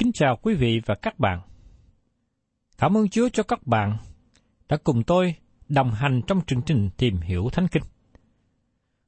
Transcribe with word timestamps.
Kính 0.00 0.12
chào 0.12 0.36
quý 0.42 0.54
vị 0.54 0.80
và 0.86 0.94
các 0.94 1.18
bạn. 1.18 1.40
Cảm 2.78 2.96
ơn 2.96 3.08
Chúa 3.08 3.28
cho 3.28 3.42
các 3.42 3.66
bạn 3.66 3.96
đã 4.68 4.76
cùng 4.84 5.02
tôi 5.02 5.34
đồng 5.68 5.90
hành 5.90 6.20
trong 6.26 6.40
chương 6.46 6.62
trình 6.62 6.90
tìm 6.96 7.16
hiểu 7.16 7.48
Thánh 7.52 7.68
Kinh. 7.68 7.82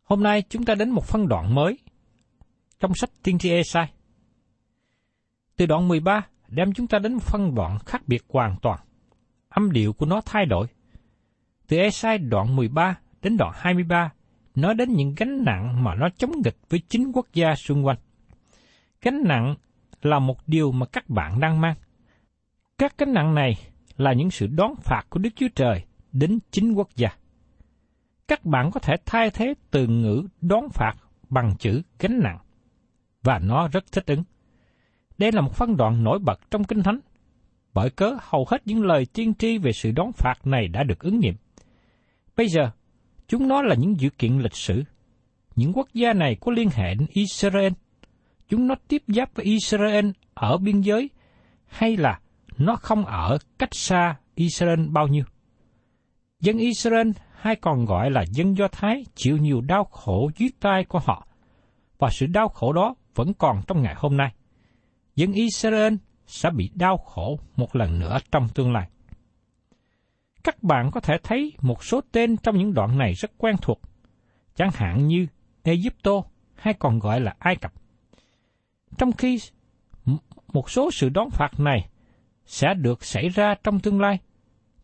Hôm 0.02 0.22
nay 0.22 0.42
chúng 0.48 0.64
ta 0.64 0.74
đến 0.74 0.90
một 0.90 1.04
phân 1.04 1.28
đoạn 1.28 1.54
mới 1.54 1.78
trong 2.80 2.94
sách 2.94 3.10
Tiên 3.22 3.38
tri 3.38 3.50
Esai. 3.50 3.92
Từ 5.56 5.66
đoạn 5.66 5.88
13 5.88 6.26
đem 6.48 6.72
chúng 6.72 6.86
ta 6.86 6.98
đến 6.98 7.12
một 7.12 7.22
phân 7.22 7.54
đoạn 7.54 7.78
khác 7.86 8.02
biệt 8.06 8.24
hoàn 8.28 8.56
toàn. 8.62 8.80
Âm 9.48 9.72
điệu 9.72 9.92
của 9.92 10.06
nó 10.06 10.20
thay 10.24 10.46
đổi. 10.46 10.66
Từ 11.68 11.76
Esai 11.76 12.18
đoạn 12.18 12.56
13 12.56 12.98
đến 13.22 13.36
đoạn 13.36 13.52
23 13.54 14.12
nói 14.54 14.74
đến 14.74 14.92
những 14.92 15.14
gánh 15.16 15.44
nặng 15.44 15.84
mà 15.84 15.94
nó 15.94 16.08
chống 16.16 16.32
nghịch 16.44 16.56
với 16.68 16.80
chính 16.88 17.12
quốc 17.12 17.26
gia 17.32 17.54
xung 17.54 17.86
quanh. 17.86 17.98
Gánh 19.02 19.22
nặng 19.24 19.54
là 20.02 20.18
một 20.18 20.36
điều 20.46 20.72
mà 20.72 20.86
các 20.86 21.08
bạn 21.08 21.40
đang 21.40 21.60
mang. 21.60 21.74
Các 22.78 22.98
gánh 22.98 23.12
nặng 23.12 23.34
này 23.34 23.54
là 23.96 24.12
những 24.12 24.30
sự 24.30 24.46
đón 24.46 24.74
phạt 24.76 25.02
của 25.10 25.18
Đức 25.18 25.30
Chúa 25.36 25.48
Trời 25.54 25.84
đến 26.12 26.38
chính 26.50 26.72
quốc 26.72 26.88
gia. 26.96 27.08
Các 28.28 28.44
bạn 28.44 28.70
có 28.70 28.80
thể 28.80 28.94
thay 29.06 29.30
thế 29.30 29.54
từ 29.70 29.86
ngữ 29.86 30.22
đón 30.40 30.68
phạt 30.74 30.94
bằng 31.28 31.56
chữ 31.58 31.82
gánh 31.98 32.20
nặng, 32.22 32.38
và 33.22 33.38
nó 33.38 33.68
rất 33.68 33.92
thích 33.92 34.06
ứng. 34.06 34.22
Đây 35.18 35.32
là 35.32 35.40
một 35.40 35.54
phân 35.54 35.76
đoạn 35.76 36.04
nổi 36.04 36.18
bật 36.18 36.40
trong 36.50 36.64
Kinh 36.64 36.82
Thánh, 36.82 36.98
bởi 37.74 37.90
cớ 37.90 38.16
hầu 38.20 38.46
hết 38.50 38.66
những 38.66 38.82
lời 38.84 39.06
tiên 39.12 39.34
tri 39.34 39.58
về 39.58 39.72
sự 39.72 39.92
đón 39.92 40.12
phạt 40.12 40.46
này 40.46 40.68
đã 40.68 40.82
được 40.82 40.98
ứng 40.98 41.18
nghiệm. 41.20 41.34
Bây 42.36 42.48
giờ, 42.48 42.70
chúng 43.28 43.48
nó 43.48 43.62
là 43.62 43.74
những 43.74 44.00
dữ 44.00 44.10
kiện 44.10 44.38
lịch 44.38 44.56
sử. 44.56 44.82
Những 45.56 45.72
quốc 45.72 45.88
gia 45.94 46.12
này 46.12 46.36
có 46.40 46.52
liên 46.52 46.68
hệ 46.72 46.94
đến 46.94 47.06
Israel. 47.12 47.72
Chúng 48.52 48.66
nó 48.66 48.74
tiếp 48.88 49.02
giáp 49.08 49.34
với 49.34 49.44
Israel 49.44 50.10
ở 50.34 50.58
biên 50.58 50.80
giới, 50.80 51.10
hay 51.66 51.96
là 51.96 52.20
nó 52.58 52.76
không 52.76 53.04
ở 53.04 53.38
cách 53.58 53.74
xa 53.74 54.16
Israel 54.34 54.86
bao 54.88 55.08
nhiêu. 55.08 55.24
Dân 56.40 56.58
Israel 56.58 57.10
hay 57.32 57.56
còn 57.56 57.84
gọi 57.84 58.10
là 58.10 58.24
dân 58.30 58.56
Do 58.56 58.68
Thái 58.68 59.04
chịu 59.14 59.36
nhiều 59.36 59.60
đau 59.60 59.84
khổ 59.84 60.30
dưới 60.36 60.50
tay 60.60 60.84
của 60.84 60.98
họ, 60.98 61.26
và 61.98 62.08
sự 62.10 62.26
đau 62.26 62.48
khổ 62.48 62.72
đó 62.72 62.94
vẫn 63.14 63.34
còn 63.34 63.62
trong 63.66 63.82
ngày 63.82 63.94
hôm 63.96 64.16
nay. 64.16 64.34
Dân 65.16 65.32
Israel 65.32 65.94
sẽ 66.26 66.50
bị 66.50 66.70
đau 66.74 66.96
khổ 66.96 67.38
một 67.56 67.76
lần 67.76 67.98
nữa 67.98 68.18
trong 68.32 68.48
tương 68.48 68.72
lai. 68.72 68.88
Các 70.44 70.62
bạn 70.62 70.90
có 70.90 71.00
thể 71.00 71.14
thấy 71.22 71.52
một 71.60 71.84
số 71.84 72.00
tên 72.12 72.36
trong 72.36 72.58
những 72.58 72.74
đoạn 72.74 72.98
này 72.98 73.12
rất 73.12 73.30
quen 73.38 73.56
thuộc, 73.62 73.80
chẳng 74.54 74.70
hạn 74.74 75.06
như 75.06 75.26
Egypto 75.62 76.12
hay 76.54 76.74
còn 76.74 76.98
gọi 76.98 77.20
là 77.20 77.34
Ai 77.38 77.56
Cập. 77.56 77.72
Trong 78.98 79.12
khi 79.12 79.38
một 80.52 80.70
số 80.70 80.90
sự 80.90 81.08
đón 81.08 81.30
phạt 81.30 81.60
này 81.60 81.88
sẽ 82.46 82.74
được 82.74 83.04
xảy 83.04 83.28
ra 83.28 83.54
trong 83.64 83.80
tương 83.80 84.00
lai, 84.00 84.18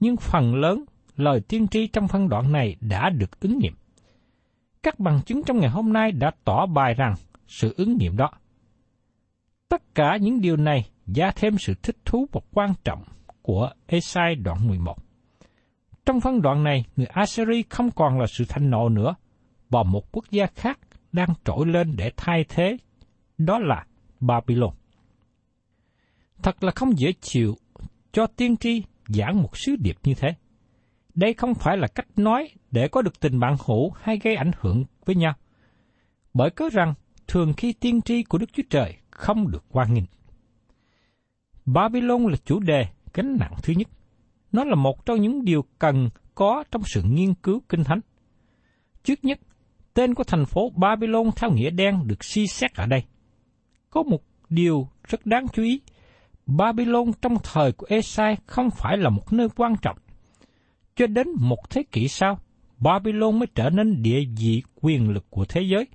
nhưng 0.00 0.16
phần 0.16 0.54
lớn 0.54 0.84
lời 1.16 1.40
tiên 1.40 1.68
tri 1.68 1.86
trong 1.86 2.08
phân 2.08 2.28
đoạn 2.28 2.52
này 2.52 2.76
đã 2.80 3.10
được 3.10 3.40
ứng 3.40 3.58
nghiệm. 3.58 3.74
Các 4.82 4.98
bằng 4.98 5.20
chứng 5.26 5.42
trong 5.42 5.58
ngày 5.58 5.70
hôm 5.70 5.92
nay 5.92 6.12
đã 6.12 6.30
tỏ 6.44 6.66
bài 6.66 6.94
rằng 6.94 7.14
sự 7.46 7.74
ứng 7.76 7.96
nghiệm 7.96 8.16
đó. 8.16 8.30
Tất 9.68 9.94
cả 9.94 10.16
những 10.16 10.40
điều 10.40 10.56
này 10.56 10.90
gia 11.06 11.30
thêm 11.30 11.58
sự 11.58 11.74
thích 11.82 11.96
thú 12.04 12.26
và 12.32 12.40
quan 12.52 12.74
trọng 12.84 13.04
của 13.42 13.70
Esai 13.86 14.34
đoạn 14.34 14.68
11. 14.68 14.96
Trong 16.06 16.20
phân 16.20 16.42
đoạn 16.42 16.64
này, 16.64 16.84
người 16.96 17.06
Assyri 17.06 17.64
không 17.70 17.90
còn 17.90 18.20
là 18.20 18.26
sự 18.26 18.44
thanh 18.48 18.70
nộ 18.70 18.88
nữa, 18.88 19.14
và 19.70 19.82
một 19.82 20.12
quốc 20.12 20.24
gia 20.30 20.46
khác 20.46 20.78
đang 21.12 21.28
trỗi 21.44 21.66
lên 21.66 21.96
để 21.96 22.12
thay 22.16 22.44
thế, 22.48 22.76
đó 23.38 23.58
là 23.58 23.86
Babylon. 24.20 24.74
Thật 26.42 26.64
là 26.64 26.72
không 26.74 26.98
dễ 26.98 27.12
chịu 27.20 27.56
cho 28.12 28.26
tiên 28.26 28.56
tri 28.56 28.82
giảng 29.06 29.42
một 29.42 29.56
sứ 29.56 29.76
điệp 29.76 29.96
như 30.04 30.14
thế. 30.14 30.34
Đây 31.14 31.34
không 31.34 31.54
phải 31.54 31.76
là 31.76 31.86
cách 31.86 32.06
nói 32.16 32.50
để 32.70 32.88
có 32.88 33.02
được 33.02 33.20
tình 33.20 33.40
bạn 33.40 33.56
hữu 33.66 33.90
hay 33.90 34.18
gây 34.18 34.36
ảnh 34.36 34.50
hưởng 34.60 34.84
với 35.04 35.16
nhau. 35.16 35.34
Bởi 36.34 36.50
cớ 36.50 36.68
rằng, 36.72 36.94
thường 37.26 37.52
khi 37.56 37.72
tiên 37.72 38.02
tri 38.02 38.22
của 38.22 38.38
Đức 38.38 38.52
Chúa 38.52 38.62
Trời 38.70 38.96
không 39.10 39.50
được 39.50 39.64
quan 39.68 39.94
nghênh. 39.94 40.04
Babylon 41.66 42.26
là 42.26 42.36
chủ 42.44 42.60
đề 42.60 42.86
gánh 43.14 43.36
nặng 43.40 43.54
thứ 43.62 43.72
nhất. 43.76 43.88
Nó 44.52 44.64
là 44.64 44.74
một 44.74 45.06
trong 45.06 45.20
những 45.20 45.44
điều 45.44 45.64
cần 45.78 46.08
có 46.34 46.64
trong 46.70 46.82
sự 46.84 47.02
nghiên 47.02 47.34
cứu 47.34 47.62
kinh 47.68 47.84
thánh. 47.84 48.00
Trước 49.04 49.24
nhất, 49.24 49.38
tên 49.94 50.14
của 50.14 50.24
thành 50.24 50.46
phố 50.46 50.70
Babylon 50.76 51.30
theo 51.36 51.50
nghĩa 51.50 51.70
đen 51.70 52.06
được 52.06 52.24
suy 52.24 52.46
xét 52.46 52.74
ở 52.74 52.86
đây. 52.86 53.04
Có 53.90 54.02
một 54.02 54.22
điều 54.48 54.88
rất 55.08 55.26
đáng 55.26 55.46
chú 55.52 55.62
ý, 55.62 55.80
Babylon 56.46 57.12
trong 57.22 57.36
thời 57.42 57.72
của 57.72 57.86
Esai 57.90 58.36
không 58.46 58.70
phải 58.70 58.96
là 58.96 59.10
một 59.10 59.32
nơi 59.32 59.48
quan 59.56 59.74
trọng. 59.82 59.98
Cho 60.96 61.06
đến 61.06 61.28
một 61.40 61.70
thế 61.70 61.82
kỷ 61.92 62.08
sau, 62.08 62.38
Babylon 62.78 63.38
mới 63.38 63.46
trở 63.54 63.70
nên 63.70 64.02
địa 64.02 64.20
vị 64.38 64.62
quyền 64.80 65.10
lực 65.10 65.26
của 65.30 65.44
thế 65.44 65.62
giới. 65.62 65.86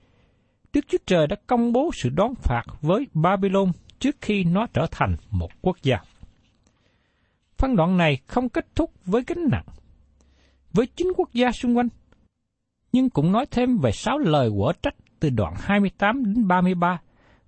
Đức 0.73 0.85
Chúa 0.87 0.97
Trời 1.05 1.27
đã 1.27 1.35
công 1.47 1.73
bố 1.73 1.89
sự 1.93 2.09
đón 2.09 2.35
phạt 2.35 2.63
với 2.81 3.07
Babylon 3.13 3.71
trước 3.99 4.15
khi 4.21 4.43
nó 4.43 4.67
trở 4.73 4.87
thành 4.91 5.15
một 5.31 5.51
quốc 5.61 5.77
gia. 5.83 5.97
Phân 7.57 7.75
đoạn 7.75 7.97
này 7.97 8.17
không 8.27 8.49
kết 8.49 8.75
thúc 8.75 8.91
với 9.05 9.23
gánh 9.27 9.47
nặng, 9.51 9.65
với 10.73 10.87
chính 10.87 11.07
quốc 11.17 11.29
gia 11.33 11.51
xung 11.51 11.77
quanh, 11.77 11.87
nhưng 12.91 13.09
cũng 13.09 13.31
nói 13.31 13.45
thêm 13.51 13.77
về 13.77 13.91
sáu 13.91 14.17
lời 14.17 14.49
quở 14.57 14.73
trách 14.81 14.95
từ 15.19 15.29
đoạn 15.29 15.53
28 15.57 16.23
đến 16.25 16.47
33 16.47 17.01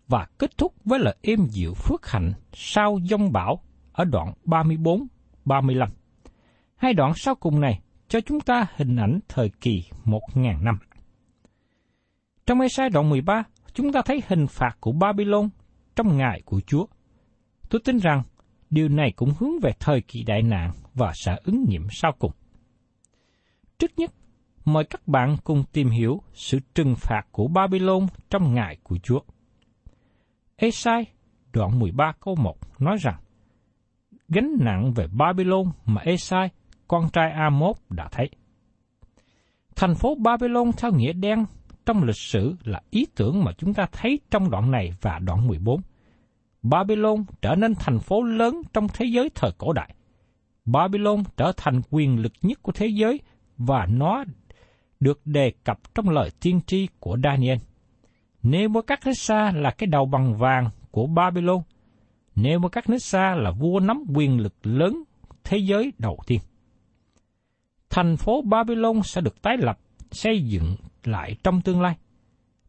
và 0.08 0.28
kết 0.40 0.58
thúc 0.58 0.74
với 0.86 1.00
lời 1.00 1.16
êm 1.22 1.46
dịu 1.50 1.74
phước 1.74 2.08
hạnh 2.08 2.34
sau 2.54 3.00
dông 3.04 3.32
bão 3.32 3.60
ở 3.94 4.06
đoạn 4.06 4.34
34-35. 4.46 5.88
Hai 6.76 6.94
đoạn 6.94 7.14
sau 7.16 7.36
cùng 7.36 7.60
này 7.60 7.80
cho 8.08 8.22
chúng 8.22 8.40
ta 8.40 8.68
hình 8.76 8.96
ảnh 8.96 9.20
thời 9.28 9.50
kỳ 9.62 9.84
một 10.06 10.22
ngàn 10.34 10.64
năm. 10.64 10.78
Trong 12.46 12.62
ê 12.62 12.68
sai 12.68 12.90
đoạn 12.90 13.10
13, 13.10 13.44
chúng 13.74 13.92
ta 13.92 14.02
thấy 14.06 14.22
hình 14.28 14.48
phạt 14.48 14.78
của 14.80 14.92
Babylon 14.92 15.50
trong 15.96 16.18
ngày 16.18 16.42
của 16.46 16.62
Chúa. 16.68 16.86
Tôi 17.70 17.82
tin 17.86 17.98
rằng 17.98 18.24
điều 18.70 18.90
này 18.90 19.12
cũng 19.16 19.34
hướng 19.40 19.60
về 19.62 19.72
thời 19.80 20.02
kỳ 20.02 20.24
đại 20.24 20.42
nạn 20.42 20.72
và 20.94 21.12
sẽ 21.16 21.38
ứng 21.44 21.66
nghiệm 21.70 21.88
sau 21.92 22.12
cùng. 22.20 22.32
Trước 23.80 23.92
nhất, 23.98 24.12
mời 24.66 24.84
các 24.84 25.08
bạn 25.08 25.38
cùng 25.44 25.64
tìm 25.74 25.90
hiểu 25.90 26.22
sự 26.34 26.60
trừng 26.76 26.96
phạt 26.98 27.22
của 27.32 27.48
Babylon 27.48 28.08
trong 28.30 28.54
ngày 28.54 28.78
của 28.84 28.98
Chúa. 29.04 29.20
Esai 30.58 31.06
đoạn 31.54 31.80
13 31.80 32.14
câu 32.20 32.36
1 32.36 32.58
nói 32.80 32.98
rằng, 33.00 33.16
gánh 34.28 34.58
nặng 34.60 34.94
về 34.94 35.08
Babylon 35.08 35.64
mà 35.86 36.02
Esai, 36.02 36.50
con 36.88 37.10
trai 37.14 37.32
Amos 37.32 37.78
đã 37.90 38.08
thấy. 38.12 38.30
Thành 39.76 39.96
phố 39.96 40.16
Babylon 40.16 40.72
theo 40.78 40.92
nghĩa 40.92 41.14
đen 41.14 41.46
trong 41.86 42.04
lịch 42.04 42.18
sử 42.18 42.56
là 42.64 42.82
ý 42.90 43.06
tưởng 43.16 43.44
mà 43.44 43.52
chúng 43.58 43.74
ta 43.74 43.88
thấy 43.92 44.20
trong 44.32 44.50
đoạn 44.50 44.72
này 44.72 44.94
và 45.02 45.20
đoạn 45.20 45.48
14. 45.48 45.82
Babylon 46.64 47.24
trở 47.42 47.56
nên 47.56 47.74
thành 47.80 48.00
phố 48.00 48.24
lớn 48.24 48.62
trong 48.74 48.88
thế 48.94 49.06
giới 49.06 49.30
thời 49.36 49.52
cổ 49.58 49.74
đại. 49.74 49.96
Babylon 50.66 51.24
trở 51.38 51.52
thành 51.58 51.82
quyền 51.90 52.20
lực 52.20 52.34
nhất 52.42 52.60
của 52.62 52.72
thế 52.72 52.88
giới 52.88 53.20
và 53.58 53.86
nó 53.86 54.24
được 55.00 55.22
đề 55.26 55.52
cập 55.64 55.96
trong 55.96 56.10
lời 56.10 56.30
tiên 56.42 56.60
tri 56.68 56.88
của 57.00 57.18
Daniel. 57.24 57.58
Nebuchadnezzar 58.46 59.62
là 59.62 59.72
cái 59.72 59.88
đầu 59.88 60.06
bằng 60.06 60.38
vàng 60.38 60.70
của 60.92 61.08
Babylon. 61.08 61.62
Nebuchadnezzar 62.36 63.36
là 63.36 63.52
vua 63.52 63.80
nắm 63.80 64.04
quyền 64.16 64.40
lực 64.40 64.54
lớn 64.64 65.04
thế 65.44 65.58
giới 65.58 65.94
đầu 65.98 66.18
tiên. 66.28 66.40
Thành 67.90 68.18
phố 68.18 68.42
Babylon 68.42 69.04
sẽ 69.04 69.22
được 69.22 69.42
tái 69.42 69.58
lập, 69.58 69.80
xây 70.12 70.44
dựng 70.44 70.76
lại 71.04 71.36
trong 71.44 71.62
tương 71.62 71.82
lai. 71.82 71.96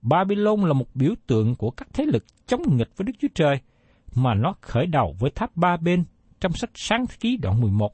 Babylon 0.02 0.60
là 0.60 0.72
một 0.72 0.86
biểu 0.94 1.14
tượng 1.26 1.54
của 1.54 1.70
các 1.70 1.88
thế 1.92 2.04
lực 2.04 2.24
chống 2.46 2.62
nghịch 2.76 2.96
với 2.96 3.04
Đức 3.04 3.12
Chúa 3.18 3.28
Trời 3.34 3.60
mà 4.14 4.34
nó 4.34 4.54
khởi 4.60 4.86
đầu 4.86 5.14
với 5.18 5.30
tháp 5.30 5.56
ba 5.56 5.76
bên 5.76 6.04
trong 6.40 6.52
sách 6.52 6.70
sáng 6.74 7.06
ký 7.20 7.36
đoạn 7.36 7.60
11 7.60 7.92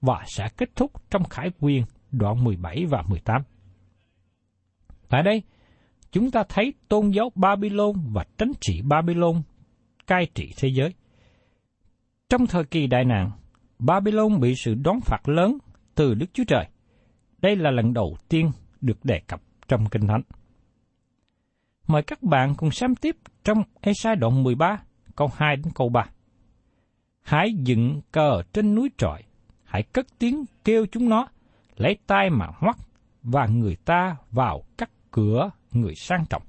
và 0.00 0.24
sẽ 0.26 0.48
kết 0.56 0.76
thúc 0.76 0.92
trong 1.10 1.24
khải 1.24 1.50
quyền 1.60 1.84
đoạn 2.12 2.44
17 2.44 2.86
và 2.86 3.02
18. 3.02 3.42
Tại 5.08 5.22
đây, 5.22 5.42
chúng 6.12 6.30
ta 6.30 6.44
thấy 6.48 6.74
tôn 6.88 7.10
giáo 7.10 7.32
Babylon 7.34 7.92
và 8.12 8.24
tránh 8.38 8.52
trị 8.60 8.82
Babylon 8.82 9.42
cai 10.06 10.26
trị 10.34 10.52
thế 10.56 10.68
giới. 10.68 10.94
Trong 12.28 12.46
thời 12.46 12.64
kỳ 12.64 12.86
đại 12.86 13.04
nạn, 13.04 13.30
Babylon 13.78 14.40
bị 14.40 14.54
sự 14.54 14.74
đón 14.74 15.00
phạt 15.00 15.28
lớn 15.28 15.58
từ 15.94 16.14
Đức 16.14 16.26
Chúa 16.32 16.44
Trời. 16.44 16.66
Đây 17.38 17.56
là 17.56 17.70
lần 17.70 17.92
đầu 17.92 18.16
tiên 18.28 18.50
được 18.80 19.04
đề 19.04 19.20
cập 19.26 19.40
trong 19.68 19.88
Kinh 19.90 20.06
Thánh. 20.06 20.22
Mời 21.86 22.02
các 22.02 22.22
bạn 22.22 22.54
cùng 22.56 22.70
xem 22.70 22.94
tiếp 22.94 23.16
trong 23.44 23.62
Esai 23.80 24.16
đoạn 24.16 24.42
13, 24.42 24.82
câu 25.16 25.28
2 25.36 25.56
đến 25.56 25.72
câu 25.74 25.88
3. 25.88 26.06
Hãy 27.22 27.52
dựng 27.64 28.00
cờ 28.12 28.42
trên 28.52 28.74
núi 28.74 28.90
trọi, 28.96 29.22
hãy 29.64 29.82
cất 29.82 30.06
tiếng 30.18 30.44
kêu 30.64 30.86
chúng 30.92 31.08
nó, 31.08 31.28
lấy 31.76 31.96
tay 32.06 32.30
mà 32.30 32.46
hoắt, 32.58 32.76
và 33.22 33.46
người 33.46 33.76
ta 33.84 34.16
vào 34.30 34.62
các 34.78 34.90
cửa 35.10 35.50
người 35.72 35.94
sang 35.94 36.24
trọng. 36.30 36.42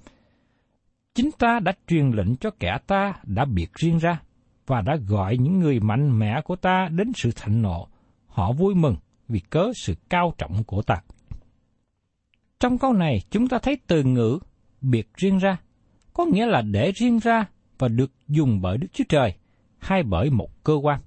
Chính 1.15 1.29
ta 1.39 1.59
đã 1.59 1.73
truyền 1.87 2.11
lệnh 2.11 2.35
cho 2.35 2.49
kẻ 2.59 2.77
ta 2.87 3.13
đã 3.23 3.45
biệt 3.45 3.73
riêng 3.73 3.97
ra, 3.97 4.21
và 4.67 4.81
đã 4.81 4.95
gọi 5.07 5.37
những 5.37 5.59
người 5.59 5.79
mạnh 5.79 6.19
mẽ 6.19 6.41
của 6.41 6.55
ta 6.55 6.89
đến 6.91 7.11
sự 7.15 7.31
thạnh 7.35 7.61
nộ. 7.61 7.87
Họ 8.27 8.51
vui 8.51 8.75
mừng 8.75 8.95
vì 9.27 9.39
cớ 9.39 9.71
sự 9.75 9.93
cao 10.09 10.33
trọng 10.37 10.63
của 10.63 10.81
ta. 10.81 10.95
Trong 12.59 12.77
câu 12.77 12.93
này 12.93 13.21
chúng 13.31 13.47
ta 13.47 13.59
thấy 13.59 13.77
từ 13.87 14.03
ngữ 14.03 14.39
biệt 14.81 15.09
riêng 15.17 15.37
ra, 15.37 15.57
có 16.13 16.25
nghĩa 16.25 16.45
là 16.45 16.61
để 16.61 16.91
riêng 16.91 17.19
ra 17.19 17.45
và 17.77 17.87
được 17.87 18.11
dùng 18.27 18.61
bởi 18.61 18.77
Đức 18.77 18.87
Chúa 18.93 19.03
Trời 19.09 19.35
hay 19.77 20.03
bởi 20.03 20.29
một 20.29 20.63
cơ 20.63 20.73
quan. 20.73 20.99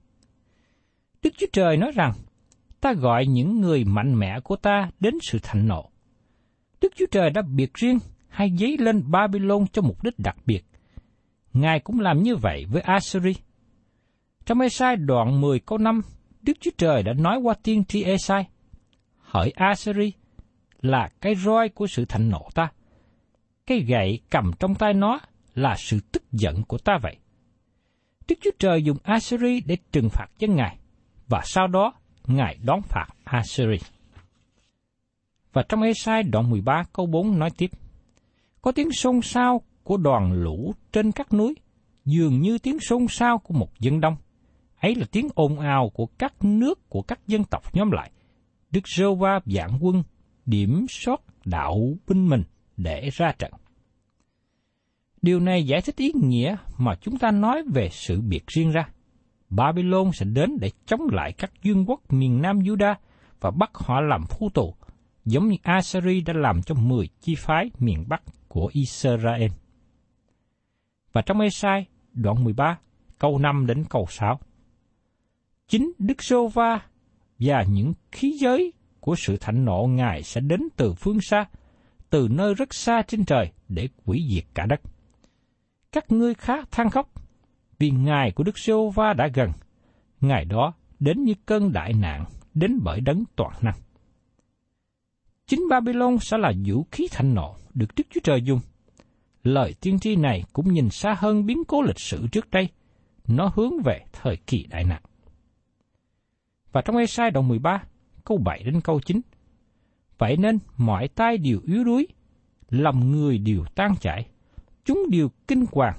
Đức 1.23 1.31
Chúa 1.39 1.47
Trời 1.53 1.77
nói 1.77 1.93
rằng, 1.95 2.13
ta 2.81 2.93
gọi 2.93 3.27
những 3.27 3.61
người 3.61 3.85
mạnh 3.85 4.19
mẽ 4.19 4.41
của 4.41 4.57
ta 4.57 4.91
đến 5.01 5.15
sự 5.23 5.39
thạnh 5.43 5.69
nộ. 5.69 5.91
Đức 6.81 6.93
Chúa 6.97 7.07
Trời 7.11 7.31
đã 7.31 7.43
biệt 7.43 7.75
riêng 7.75 7.99
hay 8.29 8.51
giấy 8.51 8.77
lên 8.79 9.11
Babylon 9.11 9.67
cho 9.73 9.83
mục 9.83 10.05
đích 10.05 10.19
đặc 10.19 10.37
biệt. 10.47 10.65
Ngài 11.53 11.81
cũng 11.81 12.01
làm 12.01 12.23
như 12.23 12.37
vậy 12.37 12.65
với 12.71 12.83
Assyria. 12.83 13.33
Trong 14.47 14.61
Esai 14.61 14.97
đoạn 14.97 15.41
10 15.41 15.61
câu 15.61 15.79
5, 15.79 16.01
Đức 16.43 16.53
Chúa 16.61 16.71
Trời 16.79 17.03
đã 17.03 17.13
nói 17.13 17.39
qua 17.39 17.55
tiên 17.63 17.85
tri 17.85 18.03
Esai, 18.03 18.47
Hỡi 19.19 19.51
Assyria 19.51 20.11
là 20.83 21.09
cái 21.21 21.35
roi 21.35 21.69
của 21.69 21.87
sự 21.87 22.05
thạnh 22.05 22.31
nộ 22.31 22.49
ta. 22.55 22.69
Cái 23.67 23.81
gậy 23.81 24.21
cầm 24.31 24.51
trong 24.59 24.75
tay 24.75 24.95
nó 24.95 25.21
là 25.55 25.77
sự 25.79 26.01
tức 26.13 26.23
giận 26.33 26.63
của 26.63 26.79
ta 26.79 26.99
vậy. 27.03 27.17
Đức 28.29 28.37
Chúa 28.41 28.51
Trời 28.59 28.83
dùng 28.83 28.97
Assyria 29.03 29.61
để 29.67 29.77
trừng 29.93 30.09
phạt 30.11 30.27
dân 30.39 30.57
Ngài, 30.57 30.79
và 31.29 31.41
sau 31.45 31.67
đó 31.67 31.93
Ngài 32.27 32.59
đón 32.65 32.81
phạt 32.83 33.07
Assyria. 33.25 34.00
Và 35.53 35.63
trong 35.69 35.83
Esai 35.83 36.23
đoạn 36.23 36.51
13 36.51 36.85
câu 36.93 37.07
4 37.07 37.39
nói 37.39 37.51
tiếp, 37.57 37.71
Có 38.63 38.73
tiếng 38.73 38.93
xôn 38.93 39.23
xao 39.23 39.63
của 39.83 39.97
đoàn 39.97 40.33
lũ 40.33 40.75
trên 40.93 41.13
các 41.13 41.33
núi, 41.33 41.55
dường 42.05 42.41
như 42.41 42.59
tiếng 42.59 42.81
xôn 42.81 43.07
xao 43.09 43.39
của 43.39 43.55
một 43.55 43.79
dân 43.79 44.01
đông. 44.01 44.17
Ấy 44.81 44.95
là 44.95 45.07
tiếng 45.13 45.29
ồn 45.35 45.61
ào 45.61 45.91
của 45.95 46.07
các 46.07 46.45
nước 46.45 46.89
của 46.89 47.03
các 47.03 47.21
dân 47.27 47.45
tộc 47.45 47.75
nhóm 47.75 47.91
lại. 47.91 48.11
Đức 48.71 48.89
Rô 48.89 49.15
Va 49.15 49.41
dạng 49.47 49.79
quân, 49.81 50.03
điểm 50.47 50.87
sót 50.89 51.25
đạo 51.45 51.79
binh 52.07 52.29
mình 52.29 52.43
để 52.77 53.11
ra 53.13 53.33
trận. 53.39 53.53
Điều 55.23 55.41
này 55.41 55.67
giải 55.67 55.81
thích 55.81 55.97
ý 55.97 56.13
nghĩa 56.15 56.57
mà 56.79 56.95
chúng 57.01 57.19
ta 57.19 57.31
nói 57.31 57.63
về 57.75 57.89
sự 57.93 58.21
biệt 58.21 58.47
riêng 58.47 58.71
ra. 58.71 58.89
Babylon 59.51 60.13
sẽ 60.13 60.27
đến 60.27 60.57
để 60.61 60.71
chống 60.87 61.01
lại 61.13 61.33
các 61.33 61.53
dương 61.63 61.85
quốc 61.89 62.13
miền 62.13 62.43
Nam 62.43 62.59
Juda 62.59 62.95
và 63.41 63.51
bắt 63.51 63.71
họ 63.75 64.01
làm 64.01 64.25
phu 64.29 64.49
tù, 64.49 64.75
giống 65.31 65.49
như 65.49 65.57
Asari 65.63 66.21
đã 66.21 66.33
làm 66.33 66.63
cho 66.63 66.75
10 66.75 67.09
chi 67.21 67.35
phái 67.35 67.71
miền 67.79 68.05
Bắc 68.09 68.23
của 68.49 68.71
Israel. 68.73 69.51
Và 71.13 71.23
trong 71.23 71.41
Esai, 71.41 71.87
đoạn 72.13 72.45
13, 72.45 72.79
câu 73.19 73.39
5 73.39 73.67
đến 73.67 73.85
câu 73.91 74.07
6. 74.09 74.41
Chính 75.69 75.93
Đức 75.99 76.23
Sô 76.23 76.49
Va 76.49 76.81
và 77.39 77.63
những 77.63 77.95
khí 78.13 78.39
giới 78.41 78.73
của 79.01 79.15
sự 79.17 79.37
thạnh 79.37 79.65
nộ 79.65 79.87
Ngài 79.87 80.23
sẽ 80.23 80.41
đến 80.41 80.61
từ 80.77 80.93
phương 80.93 81.21
xa, 81.21 81.45
từ 82.11 82.29
nơi 82.31 82.55
rất 82.55 82.75
xa 82.75 83.03
trên 83.03 83.25
trời 83.25 83.53
để 83.69 83.89
quỷ 84.05 84.29
diệt 84.31 84.45
cả 84.55 84.67
đất. 84.67 84.81
Các 85.93 86.13
ngươi 86.13 86.35
khác 86.35 86.69
than 86.71 86.91
khóc, 86.91 87.11
vì 87.79 87.91
Ngài 87.91 88.31
của 88.31 88.45
Đức 88.45 88.59
Sô 88.59 88.91
va 88.91 89.13
đã 89.13 89.29
gần, 89.35 89.51
Ngài 90.21 90.45
đó 90.45 90.73
đến 91.01 91.25
như 91.25 91.35
cơn 91.47 91.73
đại 91.73 91.93
nạn, 91.93 92.25
đến 92.55 92.79
bởi 92.83 93.01
đấng 93.01 93.25
toàn 93.37 93.53
năng. 93.61 93.77
Chính 95.51 95.69
Babylon 95.71 96.19
sẽ 96.19 96.39
là 96.39 96.53
vũ 96.67 96.87
khí 96.93 97.09
thạnh 97.11 97.35
nộ 97.35 97.57
được 97.75 97.87
Đức 97.97 98.05
Chúa 98.11 98.21
Trời 98.25 98.43
dùng. 98.43 98.61
Lời 99.43 99.75
tiên 99.81 99.99
tri 99.99 100.17
này 100.17 100.45
cũng 100.53 100.73
nhìn 100.73 100.91
xa 100.91 101.15
hơn 101.19 101.47
biến 101.47 101.65
cố 101.69 101.83
lịch 101.83 101.99
sử 101.99 102.27
trước 102.33 102.51
đây. 102.51 102.69
Nó 103.29 103.51
hướng 103.55 103.73
về 103.85 104.05
thời 104.13 104.37
kỳ 104.37 104.67
đại 104.71 104.85
nạn. 104.85 105.03
Và 106.73 106.83
trong 106.85 106.97
Esai 106.97 107.31
đoạn 107.31 107.49
13, 107.49 107.83
câu 108.25 108.39
7 108.39 108.63
đến 108.65 108.81
câu 108.81 109.01
9. 109.01 109.21
Vậy 110.19 110.37
nên 110.37 110.59
mọi 110.77 111.09
tay 111.09 111.39
đều 111.39 111.61
yếu 111.67 111.85
đuối, 111.85 112.07
lòng 112.69 113.13
người 113.13 113.39
đều 113.39 113.65
tan 113.75 113.95
chảy, 114.01 114.27
chúng 114.85 115.03
đều 115.11 115.29
kinh 115.49 115.65
hoàng, 115.73 115.99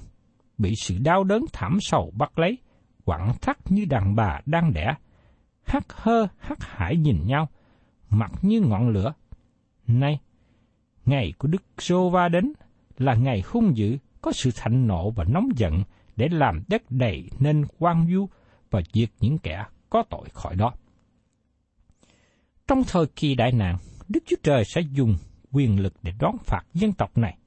bị 0.58 0.74
sự 0.76 0.98
đau 0.98 1.24
đớn 1.24 1.44
thảm 1.52 1.78
sầu 1.80 2.12
bắt 2.18 2.38
lấy, 2.38 2.58
quặn 3.04 3.32
thắt 3.40 3.70
như 3.70 3.84
đàn 3.84 4.14
bà 4.16 4.40
đang 4.46 4.72
đẻ, 4.72 4.94
hắt 5.62 5.84
hơ 5.88 6.26
hắt 6.38 6.58
hải 6.60 6.96
nhìn 6.96 7.26
nhau, 7.26 7.48
mặt 8.10 8.30
như 8.42 8.60
ngọn 8.60 8.88
lửa. 8.88 9.12
Nay, 10.00 10.20
ngày 11.04 11.32
của 11.38 11.48
Đức 11.48 11.62
Sô 11.78 12.10
Va 12.10 12.28
đến 12.28 12.52
là 12.98 13.14
ngày 13.14 13.42
hung 13.46 13.76
dữ, 13.76 13.96
có 14.22 14.32
sự 14.32 14.50
thạnh 14.56 14.86
nộ 14.86 15.10
và 15.10 15.24
nóng 15.24 15.48
giận 15.56 15.82
để 16.16 16.28
làm 16.28 16.62
đất 16.68 16.82
đầy 16.90 17.30
nên 17.38 17.64
quan 17.78 18.06
du 18.10 18.28
và 18.70 18.82
diệt 18.92 19.08
những 19.20 19.38
kẻ 19.38 19.64
có 19.90 20.02
tội 20.10 20.28
khỏi 20.32 20.56
đó. 20.56 20.72
Trong 22.66 22.84
thời 22.84 23.06
kỳ 23.06 23.34
đại 23.34 23.52
nạn, 23.52 23.76
Đức 24.08 24.24
Chúa 24.26 24.36
Trời 24.42 24.64
sẽ 24.64 24.80
dùng 24.80 25.16
quyền 25.52 25.80
lực 25.80 25.94
để 26.02 26.12
đón 26.18 26.36
phạt 26.44 26.62
dân 26.74 26.92
tộc 26.92 27.18
này, 27.18 27.38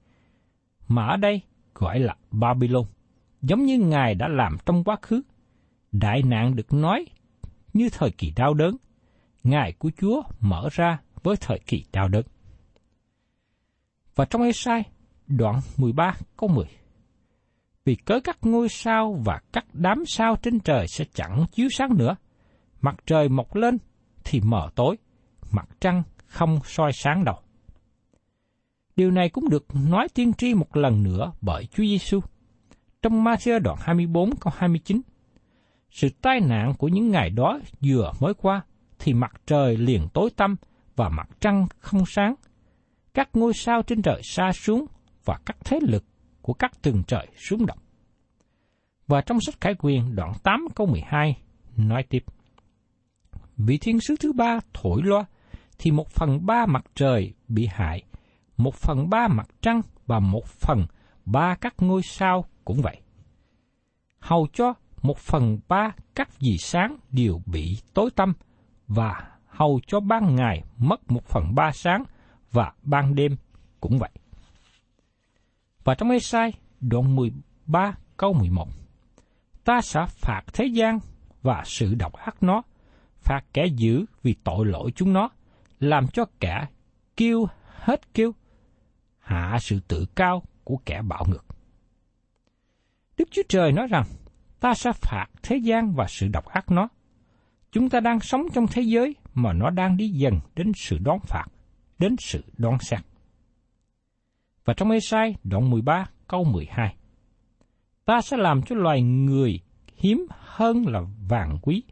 mà 0.88 1.08
ở 1.08 1.18
đây 1.18 1.42
gọi 1.76 2.00
là 2.00 2.16
Babylon, 2.32 2.86
giống 3.42 3.66
như 3.66 3.80
Ngài 3.80 4.16
đã 4.16 4.28
làm 4.28 4.58
trong 4.66 4.84
quá 4.84 4.98
khứ. 5.02 5.22
Đại 5.92 6.24
nạn 6.24 6.56
được 6.56 6.74
nói 6.74 7.06
như 7.74 7.90
thời 7.90 8.12
kỳ 8.12 8.34
đau 8.36 8.54
đớn, 8.54 8.76
Ngài 9.44 9.72
của 9.72 9.92
Chúa 10.02 10.24
mở 10.40 10.70
ra 10.72 11.00
với 11.24 11.36
thời 11.42 11.60
kỳ 11.60 11.86
đau 11.92 12.08
đớn. 12.08 12.26
Và 14.16 14.26
trong 14.26 14.42
Esai 14.42 14.84
đoạn 15.28 15.62
13 15.78 16.14
câu 16.38 16.50
10. 16.50 16.66
Vì 17.86 17.96
cớ 17.96 18.20
các 18.24 18.38
ngôi 18.42 18.70
sao 18.70 19.22
và 19.26 19.40
các 19.54 19.66
đám 19.74 20.04
sao 20.08 20.36
trên 20.42 20.60
trời 20.60 20.88
sẽ 20.88 21.06
chẳng 21.14 21.46
chiếu 21.52 21.68
sáng 21.72 21.98
nữa, 21.98 22.16
mặt 22.82 22.96
trời 23.06 23.30
mọc 23.30 23.56
lên 23.56 23.78
thì 24.24 24.42
mờ 24.42 24.70
tối, 24.76 24.98
mặt 25.52 25.70
trăng 25.80 26.04
không 26.26 26.60
soi 26.66 26.92
sáng 26.94 27.24
đâu. 27.24 27.36
Điều 28.96 29.12
này 29.12 29.30
cũng 29.30 29.50
được 29.50 29.66
nói 29.90 30.08
tiên 30.14 30.34
tri 30.34 30.54
một 30.54 30.78
lần 30.78 31.04
nữa 31.04 31.32
bởi 31.42 31.66
Chúa 31.66 31.84
Giêsu. 31.84 32.20
Trong 33.02 33.24
Matthew 33.24 33.60
đoạn 33.60 33.78
24 33.82 34.36
câu 34.36 34.54
29, 34.58 35.02
sự 35.92 36.10
tai 36.22 36.40
nạn 36.40 36.74
của 36.78 36.88
những 36.88 37.12
ngày 37.12 37.30
đó 37.30 37.60
vừa 37.86 38.12
mới 38.20 38.34
qua, 38.34 38.62
thì 39.00 39.14
mặt 39.14 39.32
trời 39.48 39.78
liền 39.78 40.08
tối 40.14 40.30
tăm 40.36 40.56
và 40.96 41.10
mặt 41.10 41.30
trăng 41.40 41.68
không 41.80 42.06
sáng. 42.06 42.36
Các 43.16 43.30
ngôi 43.34 43.54
sao 43.54 43.82
trên 43.84 44.02
trời 44.02 44.22
xa 44.24 44.52
xuống 44.54 44.86
và 45.26 45.40
các 45.46 45.58
thế 45.66 45.80
lực 45.82 46.04
của 46.42 46.54
các 46.54 46.72
tầng 46.82 47.04
trời 47.08 47.28
xuống 47.50 47.66
động. 47.66 47.78
Và 49.08 49.22
trong 49.22 49.42
sách 49.42 49.56
Khải 49.62 49.76
Quyền 49.80 50.16
đoạn 50.16 50.34
8 50.44 50.68
câu 50.76 50.88
12 50.88 51.38
nói 51.78 52.04
tiếp. 52.10 52.24
Vị 53.58 53.78
thiên 53.82 54.00
sứ 54.00 54.16
thứ 54.20 54.34
ba 54.34 54.60
thổi 54.74 55.02
loa, 55.04 55.26
thì 55.80 55.92
một 55.92 56.10
phần 56.10 56.46
ba 56.46 56.66
mặt 56.66 56.86
trời 56.96 57.34
bị 57.48 57.68
hại, 57.72 58.04
một 58.58 58.76
phần 58.76 59.10
ba 59.10 59.28
mặt 59.28 59.48
trăng 59.62 59.82
và 60.06 60.20
một 60.20 60.46
phần 60.46 60.86
ba 61.26 61.56
các 61.62 61.74
ngôi 61.80 62.02
sao 62.04 62.46
cũng 62.66 62.82
vậy. 62.82 63.02
Hầu 64.20 64.48
cho 64.54 64.74
một 65.02 65.18
phần 65.18 65.60
ba 65.68 65.96
các 66.16 66.30
vì 66.40 66.58
sáng 66.60 66.98
đều 67.12 67.42
bị 67.46 67.78
tối 67.94 68.10
tăm 68.16 68.34
và 68.88 69.28
hầu 69.46 69.80
cho 69.88 70.00
ban 70.00 70.36
ngày 70.36 70.64
mất 70.78 71.12
một 71.12 71.26
phần 71.26 71.56
ba 71.56 71.72
sáng 71.72 72.04
và 72.56 72.72
ban 72.84 73.16
đêm 73.16 73.36
cũng 73.82 73.98
vậy. 74.00 74.10
Và 75.84 75.96
trong 75.96 76.10
Ê-sai 76.10 76.54
đoạn 76.82 77.16
13 77.16 77.96
câu 78.18 78.34
11 78.34 78.70
Ta 79.64 79.82
sẽ 79.82 80.06
phạt 80.10 80.42
thế 80.54 80.66
gian 80.66 81.00
và 81.42 81.64
sự 81.66 81.96
độc 81.96 82.14
ác 82.14 82.44
nó, 82.44 82.62
phạt 83.18 83.42
kẻ 83.54 83.66
dữ 83.66 84.06
vì 84.24 84.36
tội 84.44 84.66
lỗi 84.66 84.92
chúng 84.96 85.14
nó, 85.14 85.30
làm 85.80 86.08
cho 86.08 86.26
kẻ 86.40 86.66
kêu 87.18 87.48
hết 87.68 88.14
kêu, 88.14 88.32
hạ 89.20 89.58
sự 89.62 89.80
tự 89.88 90.06
cao 90.16 90.44
của 90.64 90.78
kẻ 90.86 91.02
bạo 91.02 91.26
ngược. 91.30 91.46
Đức 93.18 93.28
Chúa 93.32 93.44
Trời 93.50 93.72
nói 93.72 93.88
rằng, 93.88 94.04
ta 94.60 94.74
sẽ 94.74 94.92
phạt 94.94 95.28
thế 95.44 95.58
gian 95.58 95.94
và 95.96 96.06
sự 96.08 96.28
độc 96.28 96.46
ác 96.46 96.72
nó. 96.72 96.88
Chúng 97.72 97.90
ta 97.90 98.00
đang 98.00 98.20
sống 98.20 98.44
trong 98.54 98.68
thế 98.68 98.82
giới 98.82 99.16
mà 99.34 99.54
nó 99.54 99.70
đang 99.70 99.98
đi 99.98 100.10
dần 100.10 100.40
đến 100.56 100.72
sự 100.76 100.98
đón 100.98 101.20
phạt, 101.20 101.46
đến 102.00 102.16
sự 102.20 102.44
đoán 102.58 102.78
xét. 102.80 103.00
Và 104.66 104.74
trong 104.74 104.92
Ê-sai 104.92 105.36
đoạn 105.44 105.70
13 105.70 106.06
câu 106.28 106.44
12, 106.44 106.96
ta 108.06 108.22
sẽ 108.22 108.38
làm 108.38 108.62
cho 108.62 108.76
loài 108.76 109.02
người 109.02 109.60
hiếm 109.96 110.28
hơn 110.30 110.88
là 110.88 111.02
vàng 111.30 111.58
quý. 111.62 111.84